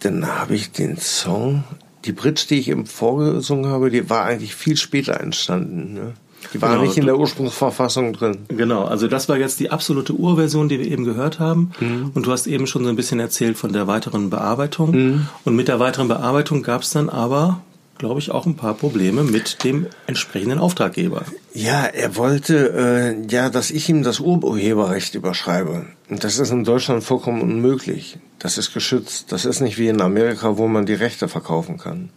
dann 0.00 0.26
habe 0.26 0.54
ich 0.54 0.72
den 0.72 0.96
Song, 0.96 1.64
die 2.06 2.12
Bridge, 2.12 2.46
die 2.48 2.58
ich 2.58 2.70
eben 2.70 2.86
vorgesungen 2.86 3.66
habe, 3.66 3.90
die 3.90 4.08
war 4.08 4.24
eigentlich 4.24 4.54
viel 4.54 4.78
später 4.78 5.20
entstanden. 5.20 5.92
Ne? 5.92 6.14
Die 6.54 6.62
war 6.62 6.70
genau, 6.70 6.82
nicht 6.84 6.96
in 6.96 7.04
der 7.04 7.18
Ursprungsverfassung 7.18 8.14
drin. 8.14 8.38
Genau, 8.48 8.84
also 8.84 9.06
das 9.06 9.28
war 9.28 9.36
jetzt 9.36 9.60
die 9.60 9.70
absolute 9.70 10.14
Urversion, 10.14 10.70
die 10.70 10.78
wir 10.78 10.86
eben 10.86 11.04
gehört 11.04 11.40
haben. 11.40 11.72
Mhm. 11.78 12.12
Und 12.14 12.24
du 12.24 12.32
hast 12.32 12.46
eben 12.46 12.66
schon 12.66 12.84
so 12.84 12.88
ein 12.88 12.96
bisschen 12.96 13.20
erzählt 13.20 13.58
von 13.58 13.74
der 13.74 13.86
weiteren 13.86 14.30
Bearbeitung. 14.30 14.92
Mhm. 14.92 15.28
Und 15.44 15.56
mit 15.56 15.68
der 15.68 15.78
weiteren 15.78 16.08
Bearbeitung 16.08 16.62
gab 16.62 16.82
es 16.82 16.90
dann 16.90 17.10
aber 17.10 17.60
glaube 17.98 18.20
ich, 18.20 18.30
auch 18.30 18.46
ein 18.46 18.56
paar 18.56 18.74
Probleme 18.74 19.22
mit 19.22 19.64
dem 19.64 19.86
entsprechenden 20.06 20.58
Auftraggeber. 20.58 21.24
Ja, 21.52 21.84
er 21.84 22.16
wollte 22.16 23.16
äh, 23.26 23.26
ja, 23.30 23.50
dass 23.50 23.70
ich 23.70 23.88
ihm 23.88 24.02
das 24.02 24.20
Urheberrecht 24.20 25.14
überschreibe. 25.14 25.86
Und 26.08 26.24
das 26.24 26.38
ist 26.38 26.50
in 26.50 26.64
Deutschland 26.64 27.02
vollkommen 27.02 27.42
unmöglich. 27.42 28.18
Das 28.38 28.56
ist 28.56 28.72
geschützt. 28.72 29.32
Das 29.32 29.44
ist 29.44 29.60
nicht 29.60 29.78
wie 29.78 29.88
in 29.88 30.00
Amerika, 30.00 30.56
wo 30.56 30.68
man 30.68 30.86
die 30.86 30.94
Rechte 30.94 31.28
verkaufen 31.28 31.76
kann. 31.76 32.10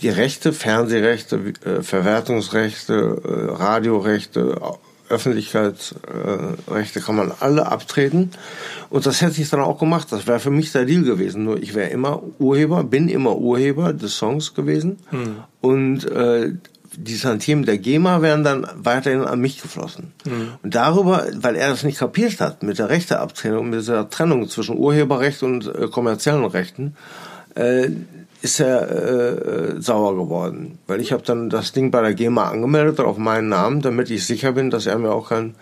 Die 0.00 0.08
Rechte, 0.08 0.52
Fernsehrechte, 0.52 1.52
äh, 1.64 1.82
Verwertungsrechte, 1.82 3.22
äh, 3.22 3.52
Radiorechte, 3.52 4.60
Öffentlichkeitsrechte 5.08 7.00
kann 7.00 7.16
man 7.16 7.32
alle 7.40 7.66
abtreten. 7.66 8.30
Und 8.90 9.06
das 9.06 9.20
hätte 9.22 9.40
ich 9.40 9.48
dann 9.50 9.60
auch 9.60 9.78
gemacht. 9.78 10.08
Das 10.10 10.26
wäre 10.26 10.40
für 10.40 10.50
mich 10.50 10.72
der 10.72 10.84
Deal 10.84 11.02
gewesen. 11.02 11.44
Nur 11.44 11.62
ich 11.62 11.74
wäre 11.74 11.90
immer 11.90 12.22
Urheber, 12.38 12.84
bin 12.84 13.08
immer 13.08 13.36
Urheber 13.36 13.92
des 13.92 14.16
Songs 14.16 14.54
gewesen. 14.54 14.98
Hm. 15.10 15.36
Und 15.60 16.10
äh, 16.10 16.52
die 16.96 17.18
Tantiemen 17.18 17.64
der 17.64 17.78
GEMA 17.78 18.22
wären 18.22 18.44
dann 18.44 18.66
weiterhin 18.76 19.22
an 19.22 19.40
mich 19.40 19.60
geflossen. 19.60 20.12
Mhm. 20.24 20.52
Und 20.62 20.74
darüber, 20.74 21.26
weil 21.34 21.56
er 21.56 21.68
das 21.68 21.82
nicht 21.82 21.98
kapiert 21.98 22.40
hat, 22.40 22.62
mit 22.62 22.78
der 22.78 22.88
Rechteabtrennung, 22.88 23.70
mit 23.70 23.80
dieser 23.80 24.08
Trennung 24.08 24.48
zwischen 24.48 24.78
Urheberrecht 24.78 25.42
und 25.42 25.66
äh, 25.66 25.88
kommerziellen 25.88 26.44
Rechten, 26.44 26.96
äh, 27.54 27.90
ist 28.46 28.60
er 28.60 29.76
äh, 29.76 29.82
sauer 29.82 30.14
geworden. 30.16 30.78
Weil 30.86 31.00
ich 31.00 31.10
habe 31.10 31.24
dann 31.24 31.50
das 31.50 31.72
Ding 31.72 31.90
bei 31.90 32.00
der 32.00 32.14
GEMA 32.14 32.48
angemeldet 32.48 33.00
auf 33.00 33.18
meinen 33.18 33.48
Namen, 33.48 33.82
damit 33.82 34.08
ich 34.08 34.24
sicher 34.24 34.52
bin, 34.52 34.70
dass 34.70 34.86
er 34.86 34.98
mir 34.98 35.10
auch 35.10 35.30
kein 35.30 35.56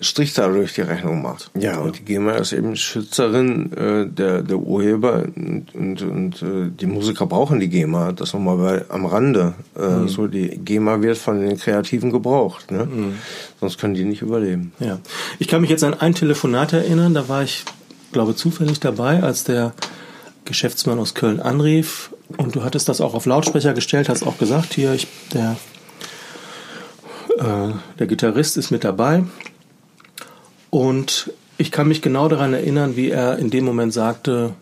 Strich 0.00 0.34
dadurch 0.34 0.74
die 0.74 0.80
Rechnung 0.80 1.22
macht. 1.22 1.50
Ja, 1.54 1.78
und 1.78 1.96
die 1.98 2.04
GEMA 2.04 2.32
ist 2.32 2.52
eben 2.52 2.74
Schützerin 2.74 3.72
äh, 3.72 4.06
der, 4.06 4.42
der 4.42 4.56
Urheber 4.56 5.24
und, 5.34 5.74
und, 5.74 6.02
und 6.02 6.42
äh, 6.42 6.70
die 6.70 6.86
Musiker 6.86 7.26
brauchen 7.26 7.60
die 7.60 7.68
GEMA. 7.68 8.10
Das 8.10 8.32
nochmal 8.32 8.56
bei, 8.56 8.84
am 8.94 9.06
Rande. 9.06 9.54
Äh, 9.76 9.86
mhm. 9.86 10.08
So 10.08 10.26
die 10.26 10.58
GEMA 10.58 11.00
wird 11.02 11.18
von 11.18 11.40
den 11.40 11.56
Kreativen 11.56 12.10
gebraucht. 12.10 12.72
Ne? 12.72 12.84
Mhm. 12.84 13.14
Sonst 13.60 13.78
können 13.78 13.94
die 13.94 14.04
nicht 14.04 14.22
überleben. 14.22 14.72
Ja. 14.80 14.98
Ich 15.38 15.46
kann 15.46 15.60
mich 15.60 15.70
jetzt 15.70 15.84
an 15.84 15.94
ein 15.94 16.14
Telefonat 16.14 16.72
erinnern, 16.72 17.14
da 17.14 17.28
war 17.28 17.44
ich, 17.44 17.64
glaube 18.10 18.34
zufällig 18.34 18.80
dabei, 18.80 19.22
als 19.22 19.44
der 19.44 19.72
Geschäftsmann 20.48 20.98
aus 20.98 21.14
Köln 21.14 21.38
anrief 21.38 22.10
und 22.36 22.56
du 22.56 22.64
hattest 22.64 22.88
das 22.88 23.00
auch 23.00 23.14
auf 23.14 23.26
Lautsprecher 23.26 23.74
gestellt, 23.74 24.08
hast 24.08 24.24
auch 24.24 24.38
gesagt, 24.38 24.74
hier, 24.74 24.92
ich, 24.94 25.06
der, 25.32 25.56
äh, 27.38 27.72
der 27.98 28.06
Gitarrist 28.06 28.56
ist 28.56 28.70
mit 28.70 28.82
dabei 28.82 29.24
und 30.70 31.30
ich 31.56 31.70
kann 31.70 31.88
mich 31.88 32.02
genau 32.02 32.28
daran 32.28 32.54
erinnern, 32.54 32.96
wie 32.96 33.10
er 33.10 33.38
in 33.38 33.50
dem 33.50 33.64
Moment 33.64 33.92
sagte, 33.92 34.54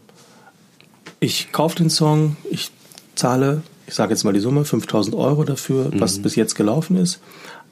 ich 1.21 1.53
kaufe 1.53 1.77
den 1.77 1.91
Song, 1.91 2.37
ich 2.51 2.71
zahle, 3.15 3.63
ich 3.87 3.95
sage 3.95 4.13
jetzt 4.13 4.25
mal 4.25 4.33
die 4.33 4.41
Summe, 4.41 4.65
5000 4.65 5.15
Euro 5.17 5.45
dafür, 5.45 5.91
mhm. 5.91 6.01
was 6.01 6.19
bis 6.19 6.37
jetzt 6.37 6.55
gelaufen 6.55 6.97
ist. 6.97 7.21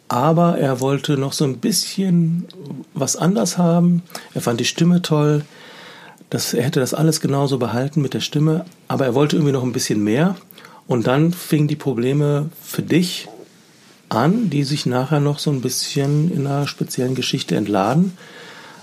Aber 0.08 0.58
er 0.58 0.80
wollte 0.80 1.16
noch 1.16 1.32
so 1.32 1.44
ein 1.44 1.58
bisschen 1.58 2.46
was 2.92 3.16
anders 3.16 3.56
haben. 3.56 4.02
Er 4.34 4.42
fand 4.42 4.60
die 4.60 4.66
Stimme 4.66 5.02
toll. 5.02 5.44
Das, 6.30 6.54
er 6.54 6.64
hätte 6.64 6.80
das 6.80 6.94
alles 6.94 7.20
genauso 7.20 7.58
behalten 7.58 8.02
mit 8.02 8.14
der 8.14 8.20
Stimme, 8.20 8.64
aber 8.88 9.04
er 9.04 9.14
wollte 9.14 9.36
irgendwie 9.36 9.52
noch 9.52 9.62
ein 9.62 9.72
bisschen 9.72 10.02
mehr. 10.02 10.36
Und 10.86 11.06
dann 11.06 11.32
fingen 11.32 11.68
die 11.68 11.76
Probleme 11.76 12.50
für 12.62 12.82
dich 12.82 13.28
an, 14.08 14.50
die 14.50 14.64
sich 14.64 14.86
nachher 14.86 15.20
noch 15.20 15.38
so 15.38 15.50
ein 15.50 15.60
bisschen 15.60 16.30
in 16.32 16.46
einer 16.46 16.66
speziellen 16.66 17.14
Geschichte 17.14 17.56
entladen. 17.56 18.16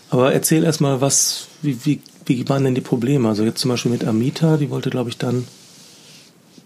Aber 0.09 0.33
erzähl 0.33 0.63
erstmal, 0.63 0.99
was, 1.01 1.47
wie, 1.61 1.77
wie, 1.85 2.01
wie 2.25 2.47
waren 2.49 2.63
denn 2.63 2.75
die 2.75 2.81
Probleme? 2.81 3.29
Also 3.29 3.43
jetzt 3.43 3.61
zum 3.61 3.69
Beispiel 3.69 3.91
mit 3.91 4.05
Amita, 4.05 4.57
die 4.57 4.69
wollte, 4.69 4.89
glaube 4.89 5.09
ich, 5.09 5.17
dann, 5.17 5.47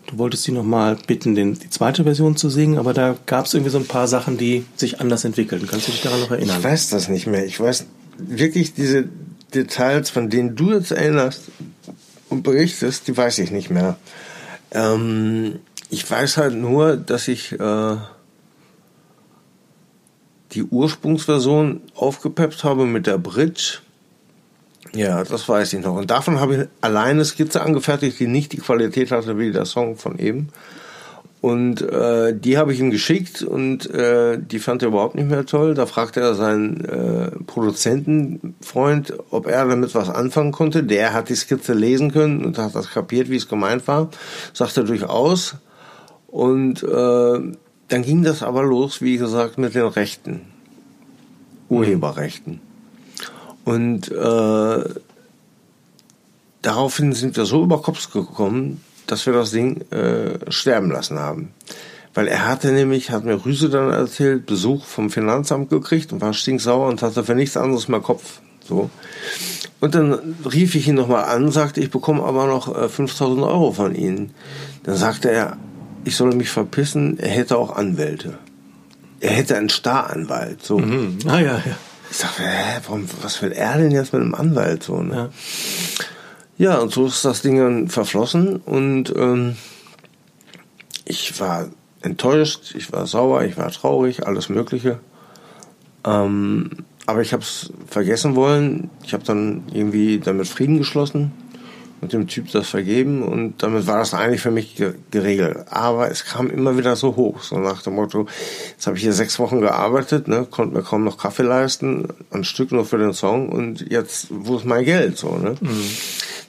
du 0.07 0.17
wolltest 0.17 0.43
sie 0.43 0.51
nochmal 0.51 0.97
bitten, 1.07 1.35
den, 1.35 1.59
die 1.59 1.69
zweite 1.69 2.03
Version 2.03 2.37
zu 2.37 2.49
singen, 2.49 2.77
aber 2.77 2.93
da 2.93 3.15
gab 3.25 3.45
es 3.45 3.53
irgendwie 3.53 3.71
so 3.71 3.77
ein 3.77 3.85
paar 3.85 4.07
Sachen, 4.07 4.37
die 4.37 4.65
sich 4.75 4.99
anders 4.99 5.25
entwickelten. 5.25 5.67
Kannst 5.67 5.87
du 5.87 5.91
dich 5.91 6.01
daran 6.01 6.21
noch 6.21 6.31
erinnern? 6.31 6.57
Ich 6.57 6.63
weiß 6.63 6.89
das 6.89 7.07
nicht 7.09 7.27
mehr. 7.27 7.45
Ich 7.45 7.59
weiß 7.59 7.85
wirklich 8.17 8.73
diese 8.73 9.09
Details, 9.55 10.09
von 10.09 10.29
denen 10.29 10.55
du 10.55 10.71
jetzt 10.73 10.91
erinnerst 10.91 11.43
und 12.29 12.43
berichtest, 12.43 13.07
die 13.07 13.15
weiß 13.15 13.39
ich 13.39 13.51
nicht 13.51 13.69
mehr. 13.69 13.97
Ähm, 14.71 15.59
ich 15.89 16.09
weiß 16.09 16.37
halt 16.37 16.53
nur, 16.55 16.97
dass 16.97 17.27
ich 17.27 17.53
äh, 17.53 17.95
die 20.51 20.63
Ursprungsversion 20.63 21.81
aufgepeppt 21.95 22.63
habe 22.63 22.85
mit 22.85 23.07
der 23.07 23.17
Bridge. 23.17 23.79
Ja, 24.93 25.23
das 25.23 25.47
weiß 25.47 25.73
ich 25.73 25.83
noch. 25.83 25.95
Und 25.95 26.09
davon 26.11 26.39
habe 26.39 26.55
ich 26.55 26.67
alleine 26.81 27.11
eine 27.11 27.25
Skizze 27.25 27.61
angefertigt, 27.61 28.19
die 28.19 28.27
nicht 28.27 28.53
die 28.53 28.57
Qualität 28.57 29.11
hatte 29.11 29.37
wie 29.37 29.51
der 29.51 29.65
Song 29.65 29.97
von 29.97 30.17
eben. 30.17 30.49
Und 31.45 31.83
äh, 31.83 32.35
die 32.35 32.57
habe 32.57 32.73
ich 32.73 32.79
ihm 32.79 32.89
geschickt 32.89 33.43
und 33.43 33.87
äh, 33.93 34.39
die 34.39 34.57
fand 34.57 34.81
er 34.81 34.87
überhaupt 34.87 35.13
nicht 35.13 35.29
mehr 35.29 35.45
toll. 35.45 35.75
Da 35.75 35.85
fragte 35.85 36.19
er 36.19 36.33
seinen 36.33 36.83
äh, 36.85 37.29
Produzentenfreund, 37.45 39.13
ob 39.29 39.45
er 39.45 39.67
damit 39.67 39.93
was 39.93 40.09
anfangen 40.09 40.51
konnte. 40.51 40.83
Der 40.83 41.13
hat 41.13 41.29
die 41.29 41.35
Skizze 41.35 41.73
lesen 41.73 42.11
können 42.11 42.43
und 42.43 42.57
hat 42.57 42.73
das 42.73 42.89
kapiert, 42.89 43.29
wie 43.29 43.35
es 43.35 43.47
gemeint 43.47 43.87
war. 43.87 44.09
Sagte 44.53 44.85
durchaus. 44.85 45.57
Und 46.25 46.81
äh, 46.81 46.87
dann 46.87 48.01
ging 48.01 48.23
das 48.23 48.41
aber 48.41 48.63
los, 48.63 49.03
wie 49.03 49.17
gesagt, 49.17 49.59
mit 49.59 49.75
den 49.75 49.85
Rechten, 49.85 50.41
Urheberrechten. 51.69 52.59
Und 53.65 54.11
äh, 54.11 54.83
daraufhin 56.63 57.13
sind 57.13 57.37
wir 57.37 57.45
so 57.45 57.61
über 57.61 57.83
Kopf 57.83 58.11
gekommen, 58.11 58.81
dass 59.07 59.25
wir 59.25 59.33
das 59.33 59.51
Ding 59.51 59.81
äh, 59.91 60.51
sterben 60.51 60.91
lassen 60.91 61.19
haben. 61.19 61.53
Weil 62.13 62.27
er 62.27 62.47
hatte 62.47 62.71
nämlich, 62.71 63.11
hat 63.11 63.25
mir 63.25 63.45
Rüse 63.45 63.69
dann 63.69 63.91
erzählt, 63.91 64.45
Besuch 64.45 64.85
vom 64.85 65.09
Finanzamt 65.09 65.69
gekriegt 65.69 66.13
und 66.13 66.21
war 66.21 66.33
stinksauer 66.33 66.87
und 66.87 67.01
hatte 67.01 67.23
für 67.23 67.35
nichts 67.35 67.57
anderes 67.57 67.89
mehr 67.89 67.99
Kopf. 67.99 68.39
So. 68.67 68.89
Und 69.81 69.95
dann 69.95 70.35
rief 70.51 70.75
ich 70.75 70.87
ihn 70.87 70.95
nochmal 70.95 71.25
an, 71.25 71.51
sagte, 71.51 71.81
ich 71.81 71.91
bekomme 71.91 72.23
aber 72.23 72.47
noch 72.47 72.75
äh, 72.75 72.87
5000 72.87 73.43
Euro 73.45 73.73
von 73.73 73.93
Ihnen. 73.93 74.33
Dann 74.83 74.95
sagte 74.95 75.29
er, 75.29 75.57
ich 76.05 76.15
solle 76.15 76.35
mich 76.35 76.49
verpissen, 76.49 77.19
er 77.19 77.29
hätte 77.29 77.57
auch 77.57 77.75
Anwälte. 77.75 78.37
Er 79.19 79.31
hätte 79.31 79.57
einen 79.57 79.69
Staranwalt. 79.69 80.63
So. 80.63 80.79
Mhm. 80.79 81.17
Ah 81.27 81.39
ja, 81.39 81.55
ja. 81.57 81.77
Ich 82.09 82.17
sag, 82.17 82.39
hä, 82.39 82.79
warum, 82.85 83.07
was 83.21 83.41
will 83.41 83.51
er 83.51 83.77
denn 83.77 83.91
jetzt 83.91 84.13
mit 84.13 84.21
einem 84.21 84.35
Anwalt 84.35 84.83
so? 84.83 85.01
Ne? 85.01 85.15
Ja. 85.15 85.29
Ja, 86.57 86.77
und 86.79 86.91
so 86.91 87.05
ist 87.05 87.25
das 87.25 87.41
Ding 87.41 87.57
dann 87.57 87.87
verflossen 87.89 88.57
und 88.57 89.13
ähm, 89.15 89.55
ich 91.05 91.39
war 91.39 91.67
enttäuscht, 92.01 92.73
ich 92.75 92.91
war 92.91 93.07
sauer, 93.07 93.43
ich 93.43 93.57
war 93.57 93.71
traurig, 93.71 94.25
alles 94.25 94.49
Mögliche. 94.49 94.99
Ähm, 96.05 96.69
aber 97.07 97.21
ich 97.21 97.33
habe 97.33 97.43
es 97.43 97.71
vergessen 97.87 98.35
wollen. 98.35 98.89
Ich 99.03 99.13
habe 99.13 99.23
dann 99.23 99.63
irgendwie 99.71 100.19
damit 100.19 100.47
Frieden 100.47 100.77
geschlossen 100.77 101.31
und 102.05 102.13
dem 102.13 102.27
Typ 102.27 102.51
das 102.51 102.69
vergeben 102.69 103.23
und 103.23 103.63
damit 103.63 103.87
war 103.87 103.97
das 103.97 104.13
eigentlich 104.13 104.41
für 104.41 104.51
mich 104.51 104.81
geregelt. 105.09 105.65
Aber 105.71 106.11
es 106.11 106.23
kam 106.23 106.51
immer 106.51 106.77
wieder 106.77 106.95
so 106.95 107.15
hoch, 107.15 107.41
so 107.41 107.57
nach 107.57 107.81
dem 107.81 107.95
Motto, 107.95 108.27
jetzt 108.69 108.85
habe 108.85 108.95
ich 108.95 109.01
hier 109.01 109.13
sechs 109.13 109.39
Wochen 109.39 109.59
gearbeitet, 109.59 110.27
ne, 110.27 110.45
konnte 110.49 110.75
mir 110.75 110.83
kaum 110.83 111.03
noch 111.03 111.17
Kaffee 111.17 111.41
leisten, 111.41 112.07
ein 112.29 112.43
Stück 112.43 112.71
nur 112.71 112.85
für 112.85 112.99
den 112.99 113.13
Song 113.13 113.49
und 113.49 113.89
jetzt, 113.91 114.27
wo 114.29 114.57
ist 114.57 114.65
mein 114.65 114.85
Geld, 114.85 115.17
so, 115.17 115.35
ne? 115.37 115.55
Mhm. 115.59 115.89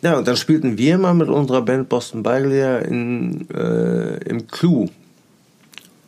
Ja, 0.02 0.18
und 0.18 0.28
dann 0.28 0.36
spielten 0.36 0.76
wir 0.76 0.98
mal 0.98 1.14
mit 1.14 1.30
unserer 1.30 1.62
Band 1.62 1.88
Boston 1.88 2.22
Beigelier 2.22 2.84
in, 2.84 3.48
äh, 3.50 4.18
im 4.28 4.46
Clou 4.46 4.90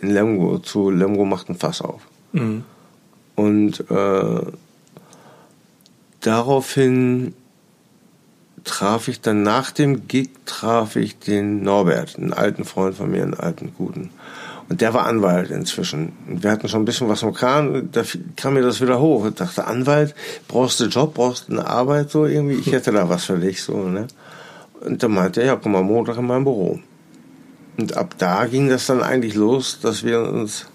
in 0.03 0.11
Lemgo, 0.11 0.59
zu 0.59 0.91
Lemgo 0.91 1.25
macht 1.25 1.49
ein 1.49 1.57
Fass 1.57 1.81
auf. 1.81 2.03
Mhm. 2.33 2.65
Und 3.35 3.83
äh, 3.91 4.41
daraufhin 6.21 7.33
traf 8.65 9.09
ich 9.09 9.21
dann 9.21 9.43
nach 9.43 9.71
dem 9.71 10.09
Gig 10.09 10.31
traf 10.47 10.97
ich 10.97 11.19
den 11.19 11.63
Norbert, 11.63 12.17
einen 12.17 12.33
alten 12.33 12.65
Freund 12.65 12.97
von 12.97 13.11
mir, 13.11 13.23
einen 13.23 13.35
alten 13.35 13.73
guten. 13.77 14.11
Und 14.69 14.83
der 14.83 14.93
war 14.93 15.07
Anwalt 15.07 15.51
inzwischen. 15.51 16.13
Wir 16.27 16.51
hatten 16.51 16.69
schon 16.69 16.83
ein 16.83 16.85
bisschen 16.85 17.09
was 17.09 17.21
vom 17.21 17.33
Kran, 17.33 17.89
da 17.91 18.03
kam 18.37 18.55
mir 18.55 18.63
das 18.63 18.81
wieder 18.81 19.01
hoch. 19.01 19.27
Ich 19.27 19.35
dachte, 19.35 19.67
Anwalt, 19.67 20.15
brauchst 20.47 20.81
du 20.81 20.85
einen 20.85 20.93
Job, 20.93 21.15
brauchst 21.15 21.49
du 21.49 21.53
eine 21.53 21.67
Arbeit, 21.67 22.11
so 22.11 22.27
irgendwie, 22.27 22.57
ich 22.57 22.71
hätte 22.73 22.93
da 22.93 23.09
was 23.09 23.25
für 23.25 23.39
dich, 23.39 23.63
so, 23.63 23.77
ne? 23.77 24.07
Und 24.81 25.03
dann 25.03 25.13
meinte 25.13 25.41
er, 25.41 25.47
ja, 25.47 25.57
komm 25.57 25.73
mal 25.73 25.83
Montag 25.83 26.19
in 26.19 26.27
mein 26.27 26.45
Büro. 26.45 26.79
Und 27.79 27.97
ab 27.97 28.15
da 28.19 28.47
ging 28.47 28.69
das 28.69 28.87
dann 28.87 29.03
eigentlich 29.03 29.35
los, 29.35 29.81
dass 29.81 30.05
wir 30.05 30.21
uns 30.21 30.67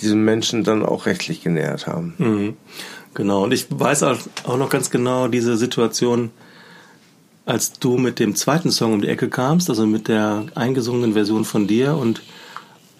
diesen 0.00 0.24
Menschen 0.24 0.64
dann 0.64 0.84
auch 0.84 1.06
rechtlich 1.06 1.42
genähert 1.42 1.86
haben. 1.86 2.14
Mhm. 2.18 2.56
Genau. 3.14 3.44
Und 3.44 3.52
ich 3.52 3.66
weiß 3.68 4.02
auch 4.04 4.56
noch 4.56 4.70
ganz 4.70 4.90
genau 4.90 5.28
diese 5.28 5.56
Situation, 5.56 6.30
als 7.46 7.72
du 7.72 7.96
mit 7.96 8.18
dem 8.18 8.36
zweiten 8.36 8.70
Song 8.70 8.92
um 8.94 9.00
die 9.00 9.08
Ecke 9.08 9.28
kamst, 9.28 9.68
also 9.70 9.86
mit 9.86 10.08
der 10.08 10.46
eingesungenen 10.54 11.14
Version 11.14 11.44
von 11.44 11.66
dir 11.66 11.96
und 11.96 12.22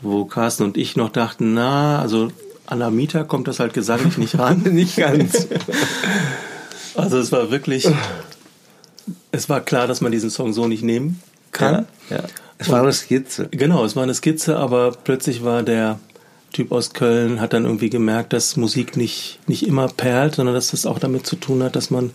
wo 0.03 0.25
Carsten 0.25 0.65
und 0.65 0.77
ich 0.77 0.97
noch 0.97 1.11
dachten, 1.11 1.55
na, 1.55 2.01
also 2.01 2.31
an 2.67 2.83
Amita 2.83 3.25
kommt 3.25 3.49
das 3.49 3.61
halt 3.61 3.75
gesanglich 3.75 4.17
nicht 4.17 4.39
ran. 4.39 4.63
nicht 4.65 4.97
ganz. 4.97 5.47
also 6.95 7.19
es 7.19 7.33
war 7.33 7.51
wirklich, 7.51 7.89
es 9.33 9.49
war 9.49 9.61
klar, 9.61 9.87
dass 9.87 10.01
man 10.01 10.13
diesen 10.13 10.31
Song 10.31 10.53
so 10.53 10.67
nicht 10.69 10.83
nehmen 10.83 11.21
kann. 11.53 11.87
Ja, 12.09 12.17
ja. 12.17 12.23
Es 12.59 12.69
war 12.69 12.83
eine 12.83 12.93
Skizze. 12.93 13.49
Genau, 13.51 13.85
es 13.85 13.97
war 13.97 14.03
eine 14.03 14.15
Skizze, 14.15 14.59
aber 14.59 14.93
plötzlich 14.93 15.43
war 15.43 15.63
der 15.63 15.99
Typ 16.53 16.73
aus 16.73 16.93
Köln, 16.93 17.41
hat 17.41 17.53
dann 17.53 17.65
irgendwie 17.65 17.91
gemerkt, 17.91 18.33
dass 18.33 18.57
Musik 18.57 18.97
nicht, 18.97 19.39
nicht 19.47 19.67
immer 19.67 19.89
perlt, 19.89 20.35
sondern 20.35 20.55
dass 20.55 20.73
das 20.73 20.85
auch 20.85 20.99
damit 20.99 21.27
zu 21.27 21.37
tun 21.37 21.63
hat, 21.63 21.75
dass 21.77 21.91
man 21.91 22.11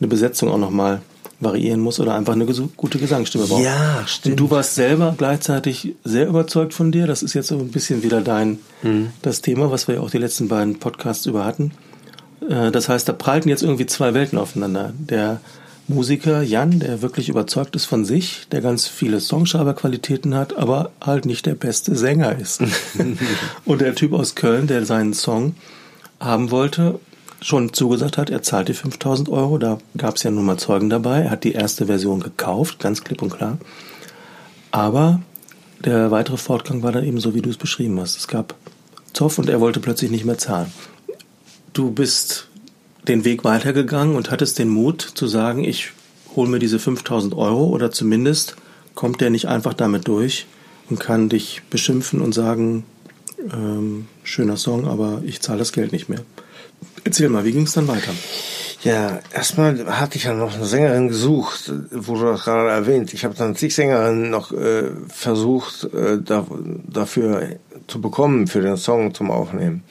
eine 0.00 0.08
Besetzung 0.08 0.50
auch 0.50 0.58
nochmal 0.58 1.02
variieren 1.42 1.80
muss 1.80 2.00
oder 2.00 2.14
einfach 2.14 2.34
eine 2.34 2.46
gute 2.46 2.98
Gesangsstimme 2.98 3.46
braucht. 3.46 3.62
Ja, 3.62 4.02
stimmt. 4.06 4.32
Und 4.32 4.48
du 4.48 4.50
warst 4.50 4.74
selber 4.74 5.14
gleichzeitig 5.16 5.94
sehr 6.04 6.28
überzeugt 6.28 6.74
von 6.74 6.92
dir. 6.92 7.06
Das 7.06 7.22
ist 7.22 7.34
jetzt 7.34 7.48
so 7.48 7.58
ein 7.58 7.70
bisschen 7.70 8.02
wieder 8.02 8.20
dein, 8.20 8.58
mhm. 8.82 9.10
das 9.22 9.40
Thema, 9.40 9.70
was 9.70 9.88
wir 9.88 9.96
ja 9.96 10.00
auch 10.00 10.10
die 10.10 10.18
letzten 10.18 10.48
beiden 10.48 10.78
Podcasts 10.78 11.26
über 11.26 11.44
hatten. 11.44 11.72
Äh, 12.48 12.70
das 12.70 12.88
heißt, 12.88 13.08
da 13.08 13.12
prallten 13.12 13.48
jetzt 13.48 13.62
irgendwie 13.62 13.86
zwei 13.86 14.14
Welten 14.14 14.38
aufeinander. 14.38 14.92
Der 14.98 15.40
Musiker 15.88 16.42
Jan, 16.42 16.78
der 16.78 17.02
wirklich 17.02 17.28
überzeugt 17.28 17.74
ist 17.76 17.86
von 17.86 18.04
sich, 18.04 18.46
der 18.52 18.60
ganz 18.60 18.86
viele 18.86 19.20
Songschreiberqualitäten 19.20 20.34
hat, 20.34 20.56
aber 20.56 20.90
halt 21.00 21.26
nicht 21.26 21.46
der 21.46 21.54
beste 21.54 21.96
Sänger 21.96 22.38
ist. 22.38 22.62
und 23.64 23.80
der 23.80 23.94
Typ 23.94 24.12
aus 24.12 24.34
Köln, 24.34 24.66
der 24.66 24.86
seinen 24.86 25.12
Song 25.12 25.54
haben 26.20 26.50
wollte 26.50 27.00
schon 27.42 27.72
zugesagt 27.72 28.18
hat, 28.18 28.30
er 28.30 28.42
zahlt 28.42 28.68
die 28.68 28.74
5000 28.74 29.28
Euro. 29.28 29.58
Da 29.58 29.78
gab 29.96 30.16
es 30.16 30.22
ja 30.22 30.30
nun 30.30 30.44
mal 30.44 30.58
Zeugen 30.58 30.90
dabei. 30.90 31.22
Er 31.22 31.30
hat 31.30 31.44
die 31.44 31.52
erste 31.52 31.86
Version 31.86 32.20
gekauft, 32.20 32.78
ganz 32.78 33.02
klipp 33.04 33.22
und 33.22 33.30
klar. 33.30 33.58
Aber 34.70 35.20
der 35.84 36.10
weitere 36.10 36.36
Fortgang 36.36 36.82
war 36.82 36.92
dann 36.92 37.04
eben 37.04 37.20
so, 37.20 37.34
wie 37.34 37.42
du 37.42 37.50
es 37.50 37.56
beschrieben 37.56 37.98
hast. 38.00 38.16
Es 38.16 38.28
gab 38.28 38.54
Zoff 39.12 39.38
und 39.38 39.48
er 39.48 39.60
wollte 39.60 39.80
plötzlich 39.80 40.10
nicht 40.10 40.24
mehr 40.24 40.38
zahlen. 40.38 40.72
Du 41.72 41.90
bist 41.90 42.48
den 43.08 43.24
Weg 43.24 43.44
weitergegangen 43.44 44.14
und 44.14 44.30
hattest 44.30 44.58
den 44.58 44.68
Mut 44.68 45.02
zu 45.02 45.26
sagen, 45.26 45.64
ich 45.64 45.90
hole 46.36 46.48
mir 46.48 46.60
diese 46.60 46.78
5000 46.78 47.34
Euro 47.34 47.66
oder 47.66 47.90
zumindest 47.90 48.56
kommt 48.94 49.20
der 49.20 49.30
nicht 49.30 49.48
einfach 49.48 49.74
damit 49.74 50.06
durch 50.06 50.46
und 50.88 51.00
kann 51.00 51.28
dich 51.28 51.62
beschimpfen 51.68 52.20
und 52.20 52.32
sagen, 52.32 52.84
ähm, 53.52 54.06
schöner 54.22 54.56
Song, 54.56 54.86
aber 54.86 55.22
ich 55.24 55.40
zahle 55.40 55.58
das 55.58 55.72
Geld 55.72 55.92
nicht 55.92 56.08
mehr. 56.08 56.20
Erzähl 57.04 57.28
mal, 57.28 57.44
wie 57.44 57.52
ging 57.52 57.64
es 57.64 57.72
dann 57.72 57.88
weiter? 57.88 58.12
Ja, 58.82 59.20
erstmal 59.32 59.86
hatte 59.86 60.18
ich 60.18 60.24
ja 60.24 60.34
noch 60.34 60.54
eine 60.54 60.64
Sängerin 60.64 61.06
gesucht, 61.06 61.72
wurde 61.92 62.32
das 62.32 62.44
gerade 62.44 62.70
erwähnt. 62.70 63.14
Ich 63.14 63.24
habe 63.24 63.34
dann 63.34 63.54
zig 63.54 63.74
Sängerinnen 63.74 64.30
noch 64.30 64.50
äh, 64.52 64.90
versucht, 65.08 65.84
äh, 65.94 66.18
da, 66.20 66.44
dafür 66.88 67.56
zu 67.86 68.00
bekommen, 68.00 68.48
für 68.48 68.60
den 68.60 68.76
Song 68.76 69.14
zum 69.14 69.30
Aufnehmen. 69.30 69.84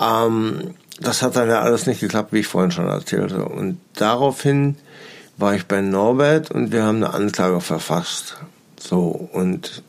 Ähm, 0.00 0.74
das 0.98 1.20
hat 1.20 1.36
dann 1.36 1.48
ja 1.48 1.60
alles 1.60 1.86
nicht 1.86 2.00
geklappt, 2.00 2.32
wie 2.32 2.40
ich 2.40 2.46
vorhin 2.46 2.70
schon 2.70 2.88
erzählte. 2.88 3.44
Und 3.44 3.78
daraufhin 3.96 4.76
war 5.36 5.54
ich 5.54 5.66
bei 5.66 5.82
Norbert 5.82 6.50
und 6.50 6.72
wir 6.72 6.84
haben 6.84 7.04
eine 7.04 7.12
Anklage 7.12 7.60
verfasst. 7.60 8.38
So, 8.80 9.28
und 9.32 9.82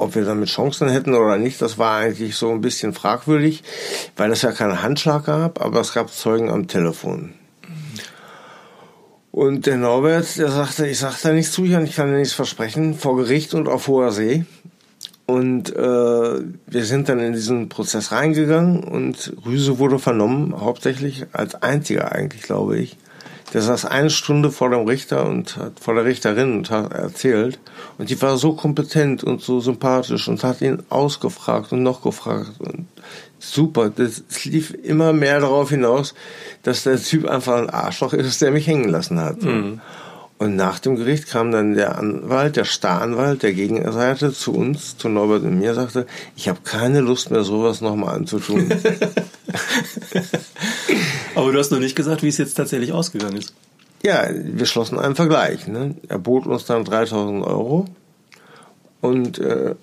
ob 0.00 0.14
wir 0.14 0.24
damit 0.24 0.48
Chancen 0.48 0.88
hätten 0.88 1.14
oder 1.14 1.36
nicht, 1.36 1.60
das 1.60 1.78
war 1.78 1.98
eigentlich 1.98 2.36
so 2.36 2.50
ein 2.50 2.60
bisschen 2.60 2.94
fragwürdig, 2.94 3.62
weil 4.16 4.32
es 4.32 4.42
ja 4.42 4.52
keinen 4.52 4.82
Handschlag 4.82 5.26
gab, 5.26 5.60
aber 5.60 5.80
es 5.80 5.92
gab 5.92 6.10
Zeugen 6.10 6.50
am 6.50 6.68
Telefon. 6.68 7.34
Und 9.30 9.66
der 9.66 9.76
Norbert, 9.76 10.38
der 10.38 10.50
sagte, 10.50 10.88
ich 10.88 10.98
sag 10.98 11.20
da 11.22 11.32
nichts 11.32 11.52
zu, 11.52 11.64
ich 11.64 11.94
kann 11.94 12.10
dir 12.10 12.18
nichts 12.18 12.32
versprechen, 12.32 12.94
vor 12.94 13.16
Gericht 13.16 13.54
und 13.54 13.68
auf 13.68 13.86
hoher 13.86 14.10
See. 14.10 14.44
Und 15.26 15.70
äh, 15.76 15.80
wir 15.80 16.84
sind 16.84 17.08
dann 17.08 17.20
in 17.20 17.32
diesen 17.32 17.68
Prozess 17.68 18.10
reingegangen 18.10 18.82
und 18.82 19.32
Rüse 19.46 19.78
wurde 19.78 20.00
vernommen, 20.00 20.60
hauptsächlich 20.60 21.26
als 21.32 21.54
einziger 21.54 22.10
eigentlich, 22.10 22.42
glaube 22.42 22.78
ich. 22.78 22.96
Der 23.52 23.62
saß 23.62 23.84
eine 23.84 24.10
Stunde 24.10 24.50
vor 24.50 24.70
dem 24.70 24.86
Richter 24.86 25.26
und 25.26 25.56
hat 25.56 25.80
vor 25.80 25.94
der 25.94 26.04
Richterin 26.04 26.58
und 26.58 26.70
hat 26.70 26.92
erzählt. 26.92 27.58
Und 27.98 28.10
die 28.10 28.20
war 28.22 28.36
so 28.36 28.52
kompetent 28.52 29.24
und 29.24 29.40
so 29.40 29.60
sympathisch 29.60 30.28
und 30.28 30.44
hat 30.44 30.60
ihn 30.60 30.82
ausgefragt 30.88 31.72
und 31.72 31.82
noch 31.82 32.02
gefragt. 32.02 32.60
Und 32.60 32.86
super. 33.38 33.90
Das 33.90 34.22
lief 34.44 34.70
immer 34.70 35.12
mehr 35.12 35.40
darauf 35.40 35.70
hinaus, 35.70 36.14
dass 36.62 36.84
der 36.84 37.02
Typ 37.02 37.26
einfach 37.26 37.58
ein 37.58 37.70
Arschloch 37.70 38.12
ist, 38.12 38.40
der 38.40 38.52
mich 38.52 38.66
hängen 38.66 38.88
lassen 38.88 39.20
hat. 39.20 39.42
Mhm. 39.42 39.80
Und 40.40 40.56
nach 40.56 40.78
dem 40.78 40.96
Gericht 40.96 41.26
kam 41.26 41.52
dann 41.52 41.74
der 41.74 41.98
Anwalt, 41.98 42.56
der 42.56 42.64
Staranwalt 42.64 43.42
der 43.42 43.52
Gegenseite 43.52 44.32
zu 44.32 44.54
uns, 44.54 44.96
zu 44.96 45.10
Norbert 45.10 45.42
und 45.42 45.58
mir, 45.58 45.74
sagte, 45.74 46.06
ich 46.34 46.48
habe 46.48 46.60
keine 46.64 47.00
Lust 47.00 47.30
mehr, 47.30 47.44
sowas 47.44 47.82
nochmal 47.82 48.14
anzutun. 48.14 48.70
Aber 51.34 51.52
du 51.52 51.58
hast 51.58 51.70
noch 51.72 51.78
nicht 51.78 51.94
gesagt, 51.94 52.22
wie 52.22 52.28
es 52.28 52.38
jetzt 52.38 52.54
tatsächlich 52.54 52.94
ausgegangen 52.94 53.36
ist. 53.36 53.52
Ja, 54.02 54.30
wir 54.32 54.64
schlossen 54.64 54.98
einen 54.98 55.14
Vergleich. 55.14 55.66
Ne? 55.66 55.96
Er 56.08 56.18
bot 56.18 56.46
uns 56.46 56.64
dann 56.64 56.86
3000 56.86 57.44
Euro 57.44 57.84
und 59.02 59.38
äh, 59.40 59.74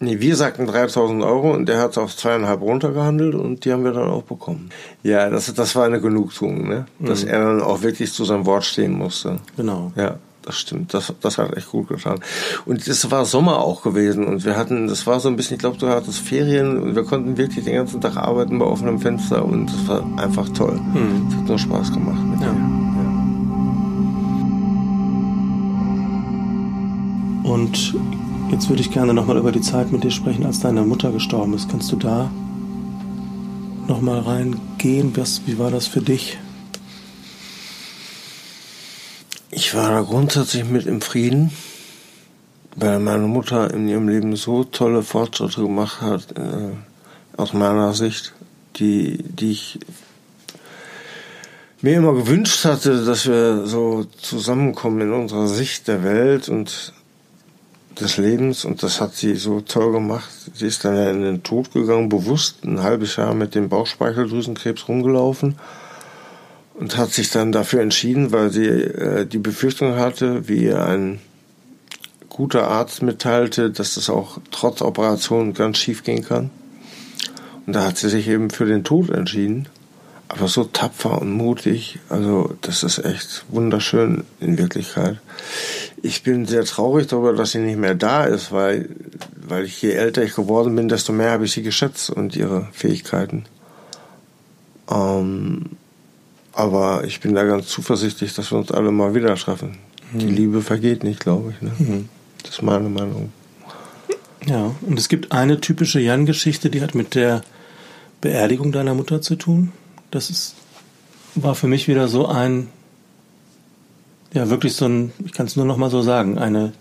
nee, 0.00 0.20
wir 0.20 0.36
sagten 0.36 0.66
3000 0.66 1.22
Euro 1.22 1.52
und 1.52 1.66
der 1.66 1.78
hat 1.78 1.92
es 1.92 1.98
auf 1.98 2.16
zweieinhalb 2.16 2.60
runtergehandelt 2.60 3.34
und 3.34 3.64
die 3.64 3.72
haben 3.72 3.84
wir 3.84 3.92
dann 3.92 4.08
auch 4.08 4.22
bekommen. 4.22 4.70
Ja, 5.02 5.30
das, 5.30 5.52
das 5.52 5.76
war 5.76 5.84
eine 5.84 6.00
Genugtuung, 6.00 6.68
ne? 6.68 6.86
dass 6.98 7.24
mhm. 7.24 7.30
er 7.30 7.44
dann 7.44 7.62
auch 7.62 7.82
wirklich 7.82 8.12
zu 8.12 8.24
seinem 8.24 8.46
Wort 8.46 8.64
stehen 8.64 8.92
musste. 8.92 9.40
Genau. 9.56 9.92
Ja 9.96 10.18
das 10.46 10.58
stimmt. 10.58 10.94
Das, 10.94 11.12
das 11.20 11.38
hat 11.38 11.56
echt 11.56 11.70
gut 11.70 11.88
getan. 11.88 12.20
Und 12.64 12.86
es 12.86 13.10
war 13.10 13.24
Sommer 13.24 13.58
auch 13.58 13.82
gewesen 13.82 14.24
und 14.24 14.44
wir 14.44 14.56
hatten, 14.56 14.86
das 14.86 15.06
war 15.06 15.20
so 15.20 15.28
ein 15.28 15.36
bisschen, 15.36 15.56
ich 15.56 15.60
glaube, 15.60 15.76
du 15.76 15.88
hattest 15.88 16.20
Ferien 16.20 16.80
und 16.80 16.94
wir 16.94 17.04
konnten 17.04 17.36
wirklich 17.36 17.64
den 17.64 17.74
ganzen 17.74 18.00
Tag 18.00 18.16
arbeiten 18.16 18.58
bei 18.58 18.64
offenem 18.64 19.00
Fenster 19.00 19.44
und 19.44 19.66
das 19.66 19.88
war 19.88 20.04
einfach 20.18 20.48
toll. 20.50 20.80
Hm. 20.92 21.26
Es 21.28 21.36
hat 21.36 21.48
nur 21.48 21.58
Spaß 21.58 21.92
gemacht 21.92 22.22
mit 22.30 22.40
ja. 22.40 22.46
ja. 22.46 22.52
Und 27.52 27.94
jetzt 28.50 28.68
würde 28.68 28.82
ich 28.82 28.90
gerne 28.90 29.14
nochmal 29.14 29.36
über 29.36 29.52
die 29.52 29.60
Zeit 29.60 29.92
mit 29.92 30.04
dir 30.04 30.10
sprechen, 30.10 30.46
als 30.46 30.60
deine 30.60 30.82
Mutter 30.82 31.12
gestorben 31.12 31.54
ist. 31.54 31.68
Kannst 31.68 31.90
du 31.92 31.96
da 31.96 32.30
nochmal 33.86 34.20
reingehen? 34.20 35.16
Was, 35.16 35.42
wie 35.46 35.58
war 35.58 35.70
das 35.70 35.86
für 35.86 36.00
dich? 36.00 36.38
Ich 39.50 39.74
war 39.74 39.90
da 39.90 40.02
grundsätzlich 40.02 40.64
mit 40.64 40.86
im 40.86 41.00
Frieden, 41.00 41.50
weil 42.74 42.98
meine 43.00 43.26
Mutter 43.26 43.72
in 43.72 43.88
ihrem 43.88 44.08
Leben 44.08 44.36
so 44.36 44.64
tolle 44.64 45.02
Fortschritte 45.02 45.62
gemacht 45.62 46.02
hat, 46.02 46.32
äh, 46.36 46.72
aus 47.36 47.52
meiner 47.52 47.94
Sicht, 47.94 48.34
die, 48.76 49.22
die 49.22 49.52
ich 49.52 49.78
mir 51.80 51.96
immer 51.96 52.14
gewünscht 52.14 52.64
hatte, 52.64 53.04
dass 53.04 53.26
wir 53.26 53.66
so 53.66 54.04
zusammenkommen 54.20 55.00
in 55.02 55.12
unserer 55.12 55.48
Sicht 55.48 55.88
der 55.88 56.02
Welt 56.02 56.48
und 56.48 56.92
des 58.00 58.16
Lebens 58.16 58.64
und 58.64 58.82
das 58.82 59.00
hat 59.00 59.14
sie 59.14 59.34
so 59.34 59.60
toll 59.60 59.92
gemacht. 59.92 60.28
Sie 60.54 60.66
ist 60.66 60.84
dann 60.84 60.96
ja 60.96 61.10
in 61.10 61.22
den 61.22 61.42
Tod 61.42 61.72
gegangen, 61.72 62.08
bewusst 62.08 62.64
ein 62.64 62.82
halbes 62.82 63.16
Jahr 63.16 63.34
mit 63.34 63.54
dem 63.54 63.68
Bauchspeicheldrüsenkrebs 63.68 64.88
rumgelaufen 64.88 65.56
und 66.74 66.96
hat 66.96 67.12
sich 67.12 67.30
dann 67.30 67.52
dafür 67.52 67.80
entschieden, 67.80 68.32
weil 68.32 68.50
sie 68.50 68.66
äh, 68.66 69.26
die 69.26 69.38
Befürchtung 69.38 69.96
hatte, 69.96 70.48
wie 70.48 70.72
ein 70.72 71.20
guter 72.28 72.68
Arzt 72.68 73.02
mitteilte, 73.02 73.70
dass 73.70 73.94
das 73.94 74.10
auch 74.10 74.38
trotz 74.50 74.82
Operation 74.82 75.54
ganz 75.54 75.78
schief 75.78 76.04
gehen 76.04 76.24
kann. 76.24 76.50
Und 77.66 77.72
da 77.74 77.84
hat 77.84 77.96
sie 77.96 78.10
sich 78.10 78.28
eben 78.28 78.50
für 78.50 78.66
den 78.66 78.84
Tod 78.84 79.10
entschieden. 79.10 79.68
Aber 80.28 80.48
so 80.48 80.64
tapfer 80.64 81.22
und 81.22 81.30
mutig, 81.30 82.00
also 82.08 82.52
das 82.60 82.82
ist 82.82 82.98
echt 82.98 83.44
wunderschön 83.48 84.24
in 84.40 84.58
Wirklichkeit. 84.58 85.18
Ich 86.02 86.22
bin 86.22 86.46
sehr 86.46 86.64
traurig 86.64 87.06
darüber, 87.06 87.32
dass 87.32 87.52
sie 87.52 87.58
nicht 87.58 87.78
mehr 87.78 87.94
da 87.94 88.24
ist, 88.24 88.52
weil, 88.52 88.90
weil 89.34 89.64
ich 89.64 89.80
je 89.82 89.92
älter 89.92 90.22
ich 90.22 90.34
geworden 90.34 90.76
bin, 90.76 90.88
desto 90.88 91.12
mehr 91.12 91.30
habe 91.30 91.46
ich 91.46 91.52
sie 91.52 91.62
geschätzt 91.62 92.10
und 92.10 92.36
ihre 92.36 92.68
Fähigkeiten. 92.72 93.44
Ähm, 94.90 95.62
aber 96.52 97.04
ich 97.04 97.20
bin 97.20 97.34
da 97.34 97.44
ganz 97.44 97.68
zuversichtlich, 97.68 98.34
dass 98.34 98.50
wir 98.50 98.58
uns 98.58 98.70
alle 98.70 98.90
mal 98.90 99.14
wieder 99.14 99.34
treffen. 99.36 99.78
Mhm. 100.12 100.18
Die 100.18 100.26
Liebe 100.26 100.62
vergeht 100.62 101.04
nicht, 101.04 101.20
glaube 101.20 101.52
ich. 101.52 101.62
Ne? 101.62 101.72
Mhm. 101.78 102.08
Das 102.42 102.52
ist 102.52 102.62
meine 102.62 102.88
Meinung. 102.88 103.32
Ja, 104.46 104.74
und 104.82 104.98
es 104.98 105.08
gibt 105.08 105.32
eine 105.32 105.60
typische 105.60 105.98
Jan-Geschichte, 105.98 106.70
die 106.70 106.80
hat 106.80 106.94
mit 106.94 107.14
der 107.14 107.42
Beerdigung 108.20 108.70
deiner 108.70 108.94
Mutter 108.94 109.20
zu 109.20 109.36
tun. 109.36 109.72
Das 110.10 110.30
ist, 110.30 110.54
war 111.34 111.54
für 111.54 111.66
mich 111.66 111.88
wieder 111.88 112.06
so 112.06 112.26
ein, 112.26 112.68
ja, 114.36 114.50
wirklich 114.50 114.76
so 114.76 114.84
ein, 114.84 115.12
ich 115.24 115.32
kann 115.32 115.46
es 115.46 115.56
nur 115.56 115.64
noch 115.64 115.78
mal 115.78 115.88
so 115.88 116.02
sagen, 116.02 116.38
eine, 116.38 116.72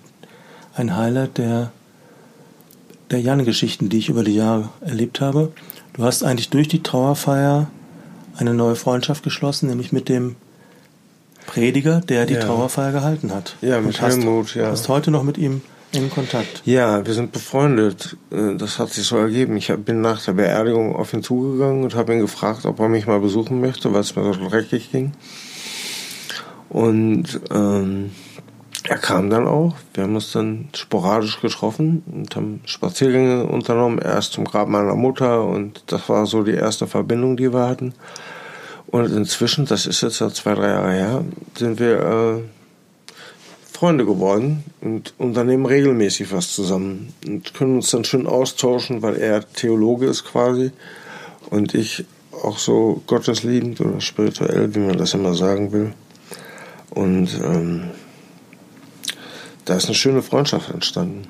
ein 0.75 0.97
Highlight 0.97 1.37
der, 1.37 1.71
der 3.11 3.21
Jan-Geschichten, 3.21 3.87
die 3.87 3.97
ich 3.97 4.09
über 4.09 4.25
die 4.25 4.35
Jahre 4.35 4.69
erlebt 4.81 5.21
habe. 5.21 5.53
Du 5.93 6.03
hast 6.03 6.23
eigentlich 6.23 6.49
durch 6.49 6.67
die 6.67 6.83
Trauerfeier 6.83 7.67
eine 8.35 8.53
neue 8.53 8.75
Freundschaft 8.75 9.23
geschlossen, 9.23 9.69
nämlich 9.69 9.93
mit 9.93 10.09
dem 10.09 10.35
Prediger, 11.47 12.01
der 12.01 12.25
die 12.25 12.33
ja. 12.33 12.41
Trauerfeier 12.41 12.91
gehalten 12.91 13.33
hat. 13.33 13.55
Ja, 13.61 13.79
mit 13.79 14.01
hast, 14.01 14.17
Helmut, 14.17 14.53
ja. 14.55 14.67
Hast 14.67 14.89
heute 14.89 15.09
noch 15.09 15.23
mit 15.23 15.37
ihm 15.37 15.61
in 15.93 16.09
Kontakt? 16.09 16.61
Ja, 16.65 17.05
wir 17.05 17.13
sind 17.13 17.31
befreundet. 17.31 18.17
Äh, 18.31 18.55
das 18.57 18.79
hat 18.79 18.89
sich 18.89 19.05
so 19.05 19.15
ergeben. 19.15 19.55
Ich 19.55 19.73
bin 19.73 20.01
nach 20.01 20.21
der 20.25 20.33
Beerdigung 20.33 20.93
auf 20.93 21.13
ihn 21.13 21.23
zugegangen 21.23 21.85
und 21.85 21.95
habe 21.95 22.13
ihn 22.13 22.19
gefragt, 22.19 22.65
ob 22.65 22.81
er 22.81 22.89
mich 22.89 23.07
mal 23.07 23.21
besuchen 23.21 23.61
möchte, 23.61 23.93
weil 23.93 24.01
es 24.01 24.13
mir 24.13 24.33
so 24.33 24.49
dreckig 24.49 24.91
ging. 24.91 25.13
Und 26.75 27.39
ähm, 27.51 28.11
er 28.83 28.97
kam 28.97 29.29
dann 29.29 29.47
auch. 29.47 29.77
Wir 29.93 30.03
haben 30.03 30.15
uns 30.15 30.33
dann 30.33 30.67
sporadisch 30.73 31.39
getroffen 31.39 32.03
und 32.11 32.35
haben 32.35 32.59
Spaziergänge 32.65 33.45
unternommen. 33.45 33.97
Erst 33.97 34.33
zum 34.33 34.43
Grab 34.43 34.67
meiner 34.67 34.95
Mutter 34.95 35.45
und 35.45 35.83
das 35.87 36.09
war 36.09 36.25
so 36.25 36.43
die 36.43 36.51
erste 36.51 36.85
Verbindung, 36.85 37.37
die 37.37 37.53
wir 37.53 37.65
hatten. 37.65 37.93
Und 38.87 39.09
inzwischen, 39.09 39.65
das 39.65 39.85
ist 39.85 40.01
jetzt 40.01 40.19
ja 40.19 40.29
zwei, 40.29 40.53
drei 40.53 40.67
Jahre 40.67 40.91
her, 40.91 41.23
sind 41.57 41.79
wir 41.79 42.01
äh, 42.01 42.41
Freunde 43.71 44.05
geworden 44.05 44.65
und 44.81 45.13
unternehmen 45.17 45.65
regelmäßig 45.65 46.33
was 46.33 46.53
zusammen 46.53 47.13
und 47.25 47.53
können 47.53 47.75
uns 47.75 47.91
dann 47.91 48.03
schön 48.03 48.27
austauschen, 48.27 49.01
weil 49.01 49.15
er 49.15 49.49
Theologe 49.49 50.07
ist 50.07 50.25
quasi 50.25 50.71
und 51.49 51.73
ich 51.73 52.03
auch 52.43 52.57
so 52.57 53.01
gottesliebend 53.07 53.79
oder 53.79 54.01
spirituell, 54.01 54.75
wie 54.75 54.79
man 54.79 54.97
das 54.97 55.13
immer 55.13 55.35
sagen 55.35 55.71
will. 55.71 55.93
Und 56.95 57.39
ähm, 57.43 57.83
da 59.65 59.75
ist 59.75 59.85
eine 59.85 59.95
schöne 59.95 60.21
Freundschaft 60.21 60.71
entstanden. 60.71 61.27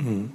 Mhm. 0.00 0.30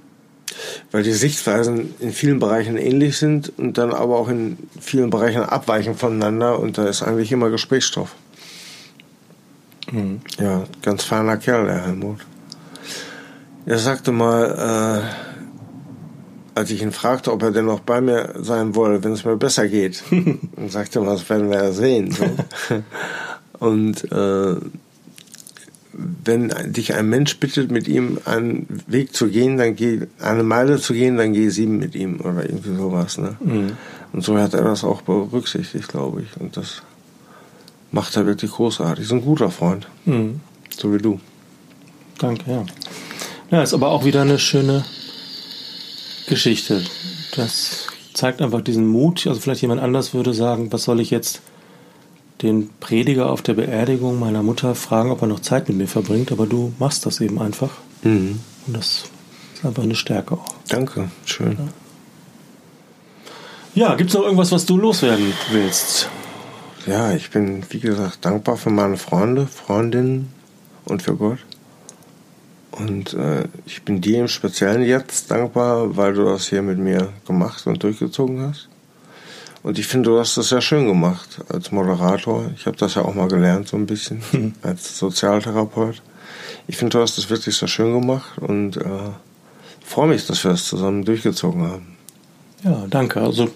Weil 0.92 1.02
die 1.02 1.12
Sichtweisen 1.12 1.94
in 1.98 2.12
vielen 2.12 2.38
Bereichen 2.38 2.76
ähnlich 2.76 3.16
sind 3.16 3.52
und 3.58 3.78
dann 3.78 3.92
aber 3.92 4.18
auch 4.18 4.28
in 4.28 4.58
vielen 4.80 5.10
Bereichen 5.10 5.42
abweichen 5.42 5.96
voneinander 5.96 6.60
und 6.60 6.78
da 6.78 6.86
ist 6.86 7.02
eigentlich 7.02 7.32
immer 7.32 7.50
Gesprächsstoff. 7.50 8.14
Mhm. 9.90 10.20
Ja, 10.38 10.64
ganz 10.82 11.04
feiner 11.04 11.36
Kerl, 11.36 11.66
der 11.66 11.86
Helmut. 11.86 12.20
Er 13.66 13.78
sagte 13.78 14.12
mal, 14.12 15.02
äh, 15.04 16.58
als 16.58 16.70
ich 16.70 16.82
ihn 16.82 16.92
fragte, 16.92 17.32
ob 17.32 17.42
er 17.42 17.50
denn 17.50 17.64
noch 17.64 17.80
bei 17.80 18.00
mir 18.00 18.34
sein 18.38 18.74
wolle, 18.74 19.02
wenn 19.02 19.12
es 19.12 19.24
mir 19.24 19.36
besser 19.36 19.68
geht, 19.68 20.04
dann 20.10 20.68
sagte 20.68 21.00
er, 21.00 21.06
das 21.06 21.28
werden 21.28 21.50
wir 21.50 21.64
ja 21.64 21.72
sehen. 21.72 22.10
So. 22.10 22.24
Und 23.58 24.10
äh, 24.12 24.56
wenn 25.92 26.52
dich 26.72 26.94
ein 26.94 27.08
Mensch 27.08 27.38
bittet, 27.38 27.70
mit 27.70 27.88
ihm 27.88 28.18
einen 28.24 28.82
Weg 28.86 29.14
zu 29.14 29.28
gehen, 29.28 29.58
dann 29.58 29.76
geh 29.76 30.00
eine 30.20 30.42
Meile 30.42 30.78
zu 30.78 30.92
gehen, 30.92 31.16
dann 31.16 31.32
geh 31.32 31.48
sieben 31.50 31.78
mit 31.78 31.94
ihm 31.94 32.20
oder 32.20 32.44
irgendwie 32.44 32.74
sowas. 32.74 33.18
Ne? 33.18 33.36
Mhm. 33.40 33.72
Und 34.12 34.24
so 34.24 34.38
hat 34.38 34.54
er 34.54 34.64
das 34.64 34.84
auch 34.84 35.02
berücksichtigt, 35.02 35.88
glaube 35.88 36.22
ich. 36.22 36.40
Und 36.40 36.56
das 36.56 36.82
macht 37.92 38.16
er 38.16 38.26
wirklich 38.26 38.50
großartig. 38.50 39.04
Ist 39.04 39.12
ein 39.12 39.22
guter 39.22 39.50
Freund. 39.50 39.86
Mhm. 40.04 40.40
So 40.76 40.92
wie 40.92 40.98
du. 40.98 41.20
Danke, 42.18 42.50
ja. 42.50 42.64
Ja, 43.50 43.62
ist 43.62 43.74
aber 43.74 43.90
auch 43.90 44.04
wieder 44.04 44.22
eine 44.22 44.38
schöne 44.38 44.84
Geschichte. 46.26 46.82
Das 47.36 47.86
zeigt 48.14 48.40
einfach 48.40 48.62
diesen 48.62 48.86
Mut. 48.86 49.26
Also 49.26 49.40
vielleicht 49.40 49.62
jemand 49.62 49.80
anders 49.80 50.14
würde 50.14 50.34
sagen, 50.34 50.72
was 50.72 50.84
soll 50.84 51.00
ich 51.00 51.10
jetzt 51.10 51.42
den 52.42 52.70
Prediger 52.80 53.30
auf 53.30 53.42
der 53.42 53.54
Beerdigung 53.54 54.18
meiner 54.18 54.42
Mutter 54.42 54.74
fragen, 54.74 55.10
ob 55.10 55.22
er 55.22 55.28
noch 55.28 55.40
Zeit 55.40 55.68
mit 55.68 55.78
mir 55.78 55.88
verbringt, 55.88 56.32
aber 56.32 56.46
du 56.46 56.72
machst 56.78 57.06
das 57.06 57.20
eben 57.20 57.40
einfach. 57.40 57.70
Mhm. 58.02 58.40
Und 58.66 58.76
das 58.76 59.04
ist 59.54 59.64
einfach 59.64 59.82
eine 59.82 59.94
Stärke 59.94 60.34
auch. 60.34 60.54
Danke, 60.68 61.10
schön. 61.24 61.56
Ja, 63.74 63.88
ja 63.88 63.94
gibt 63.94 64.10
es 64.10 64.14
noch 64.14 64.24
irgendwas, 64.24 64.52
was 64.52 64.66
du 64.66 64.76
loswerden 64.76 65.32
willst? 65.50 66.08
Ja, 66.86 67.12
ich 67.12 67.30
bin, 67.30 67.64
wie 67.70 67.80
gesagt, 67.80 68.24
dankbar 68.24 68.56
für 68.56 68.70
meine 68.70 68.98
Freunde, 68.98 69.46
Freundinnen 69.46 70.32
und 70.84 71.02
für 71.02 71.16
Gott. 71.16 71.38
Und 72.72 73.14
äh, 73.14 73.44
ich 73.66 73.82
bin 73.84 74.00
dir 74.00 74.20
im 74.20 74.28
Speziellen 74.28 74.82
jetzt 74.82 75.30
dankbar, 75.30 75.96
weil 75.96 76.12
du 76.12 76.24
das 76.24 76.48
hier 76.48 76.60
mit 76.60 76.78
mir 76.78 77.12
gemacht 77.26 77.66
und 77.66 77.82
durchgezogen 77.82 78.42
hast. 78.42 78.68
Und 79.64 79.78
ich 79.78 79.86
finde, 79.86 80.10
du 80.10 80.18
hast 80.18 80.36
das 80.36 80.50
sehr 80.50 80.60
schön 80.60 80.86
gemacht 80.86 81.40
als 81.48 81.72
Moderator. 81.72 82.50
Ich 82.54 82.66
habe 82.66 82.76
das 82.76 82.96
ja 82.96 83.02
auch 83.02 83.14
mal 83.14 83.28
gelernt, 83.28 83.66
so 83.66 83.78
ein 83.78 83.86
bisschen, 83.86 84.22
hm. 84.30 84.52
als 84.62 84.98
Sozialtherapeut. 84.98 86.02
Ich 86.68 86.76
finde, 86.76 86.98
du 86.98 87.02
hast 87.02 87.16
das 87.16 87.30
wirklich 87.30 87.56
sehr 87.56 87.66
schön 87.68 87.98
gemacht 87.98 88.38
und 88.38 88.76
äh, 88.76 89.10
freue 89.82 90.08
mich, 90.08 90.26
dass 90.26 90.44
wir 90.44 90.50
das 90.50 90.66
zusammen 90.66 91.06
durchgezogen 91.06 91.62
haben. 91.62 91.96
Ja, 92.62 92.86
danke. 92.90 93.22
Also 93.22 93.50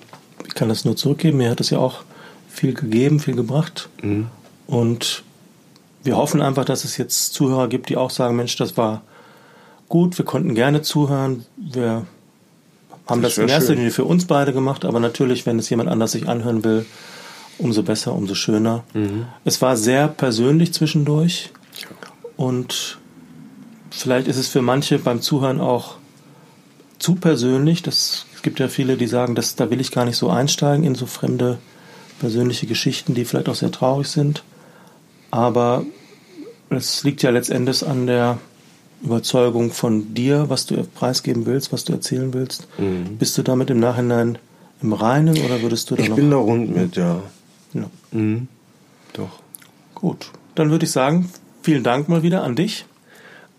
ich 0.47 0.55
kann 0.55 0.71
das 0.71 0.87
nur 0.87 0.97
zurückgeben. 0.97 1.39
Mir 1.39 1.51
hat 1.51 1.61
es 1.61 1.69
ja 1.69 1.79
auch 1.79 2.05
viel 2.49 2.73
gegeben, 2.73 3.21
viel 3.21 3.37
gebracht. 3.37 3.91
Mhm. 4.03 4.29
Und 4.67 5.25
wir 6.05 6.17
hoffen 6.17 6.41
einfach, 6.41 6.65
dass 6.65 6.85
es 6.85 6.97
jetzt 6.97 7.35
Zuhörer 7.35 7.69
gibt, 7.69 7.91
die 7.91 7.99
auch 7.99 8.11
sagen, 8.11 8.35
Mensch, 8.35 8.57
das 8.57 8.79
war 8.79 9.03
gut, 9.91 10.17
wir 10.17 10.25
konnten 10.25 10.55
gerne 10.55 10.81
zuhören, 10.81 11.45
wir 11.59 12.07
haben 13.09 13.23
das, 13.23 13.37
das 13.37 13.45
in 13.45 13.49
erster 13.49 13.75
Linie 13.75 13.91
für 13.91 14.05
uns 14.05 14.27
beide 14.27 14.53
gemacht, 14.53 14.85
aber 14.85 15.01
natürlich, 15.01 15.47
wenn 15.47 15.59
es 15.59 15.71
jemand 15.71 15.89
anders 15.89 16.13
sich 16.13 16.29
anhören 16.29 16.63
will, 16.63 16.87
umso 17.59 17.83
besser, 17.83 18.15
umso 18.15 18.35
schöner. 18.35 18.85
Mhm. 18.95 19.27
Es 19.45 19.61
war 19.63 19.77
sehr 19.77 20.09
persönlich 20.09 20.73
zwischendurch 20.73 21.51
und 22.37 22.99
vielleicht 23.91 24.29
ist 24.29 24.37
es 24.37 24.49
für 24.49 24.63
manche 24.63 24.99
beim 24.99 25.21
Zuhören 25.21 25.61
auch 25.61 25.97
zu 26.99 27.15
persönlich. 27.15 27.83
Das, 27.83 28.27
es 28.35 28.43
gibt 28.43 28.61
ja 28.61 28.69
viele, 28.69 28.97
die 28.97 29.07
sagen, 29.07 29.35
dass, 29.35 29.57
da 29.57 29.71
will 29.71 29.81
ich 29.81 29.91
gar 29.91 30.05
nicht 30.05 30.17
so 30.17 30.31
einsteigen 30.31 30.85
in 30.85 30.95
so 30.95 31.07
fremde 31.07 31.59
persönliche 32.21 32.67
Geschichten, 32.67 33.15
die 33.15 33.25
vielleicht 33.25 33.49
auch 33.49 33.55
sehr 33.55 33.73
traurig 33.73 34.09
sind. 34.09 34.43
Aber 35.31 35.85
es 36.71 37.05
liegt 37.05 37.23
ja 37.23 37.31
letztendlich 37.31 37.87
an 37.87 38.07
der 38.07 38.39
Überzeugung 39.03 39.73
von 39.73 40.15
dir, 40.15 40.49
was 40.49 40.67
du 40.67 40.83
preisgeben 40.83 41.47
willst, 41.47 41.73
was 41.73 41.85
du 41.85 41.93
erzählen 41.93 42.35
willst. 42.35 42.67
Mhm. 42.79 43.17
Bist 43.19 43.39
du 43.39 43.43
damit 43.43 43.71
im 43.71 43.79
Nachhinein 43.81 44.39
im 44.83 44.93
Reinen 44.93 45.39
oder 45.39 45.63
würdest 45.63 45.91
du 45.91 45.97
da 45.97 46.03
ich 46.03 46.09
noch... 46.09 46.17
Ich 46.17 46.23
bin 46.23 46.31
da 46.31 46.37
rund 46.37 46.73
mit, 46.75 46.97
ja. 46.97 47.23
ja. 47.75 47.91
Mhm. 48.13 48.49
Doch. 49.13 49.41
Gut, 49.95 50.31
dann 50.55 50.71
würde 50.71 50.85
ich 50.85 50.93
sagen, 50.93 51.31
vielen 51.63 51.83
Dank 51.83 52.09
mal 52.09 52.23
wieder 52.23 52.45
an 52.45 52.57
dich. 52.57 52.87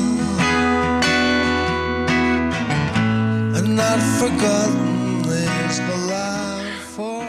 and 3.57 3.77
not 3.77 4.01
forgotten 4.21 5.21
is 5.67 5.77
the 5.89 5.99
life 6.09 6.97
for 6.97 7.27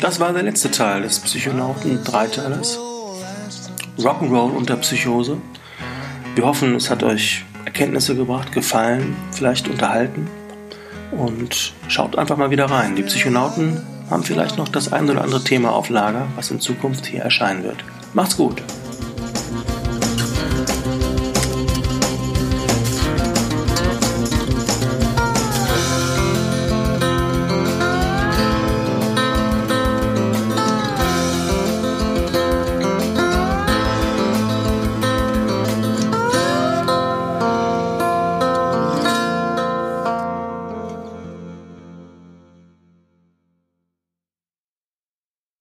Das 0.00 0.20
war 0.20 0.32
der 0.34 0.42
letzte 0.42 0.70
Teil 0.70 1.00
des 1.02 1.18
Psychonauten 1.20 2.04
Dreiteilers. 2.04 2.78
Rock'n'Roll 3.98 4.50
unter 4.56 4.76
Psychose. 4.76 5.38
Wir 6.34 6.46
hoffen, 6.46 6.76
es 6.76 6.88
hat 6.88 7.02
euch 7.02 7.44
Erkenntnisse 7.66 8.16
gebracht, 8.16 8.52
gefallen, 8.52 9.14
vielleicht 9.32 9.68
unterhalten. 9.68 10.28
Und 11.10 11.74
schaut 11.88 12.16
einfach 12.16 12.38
mal 12.38 12.50
wieder 12.50 12.64
rein. 12.66 12.96
Die 12.96 13.02
Psychonauten 13.02 13.82
haben 14.08 14.22
vielleicht 14.22 14.56
noch 14.56 14.68
das 14.68 14.92
ein 14.94 15.10
oder 15.10 15.22
andere 15.22 15.44
Thema 15.44 15.72
auf 15.72 15.90
Lager, 15.90 16.26
was 16.34 16.50
in 16.50 16.58
Zukunft 16.58 17.04
hier 17.04 17.20
erscheinen 17.20 17.64
wird. 17.64 17.84
Macht's 18.14 18.36
gut! 18.36 18.62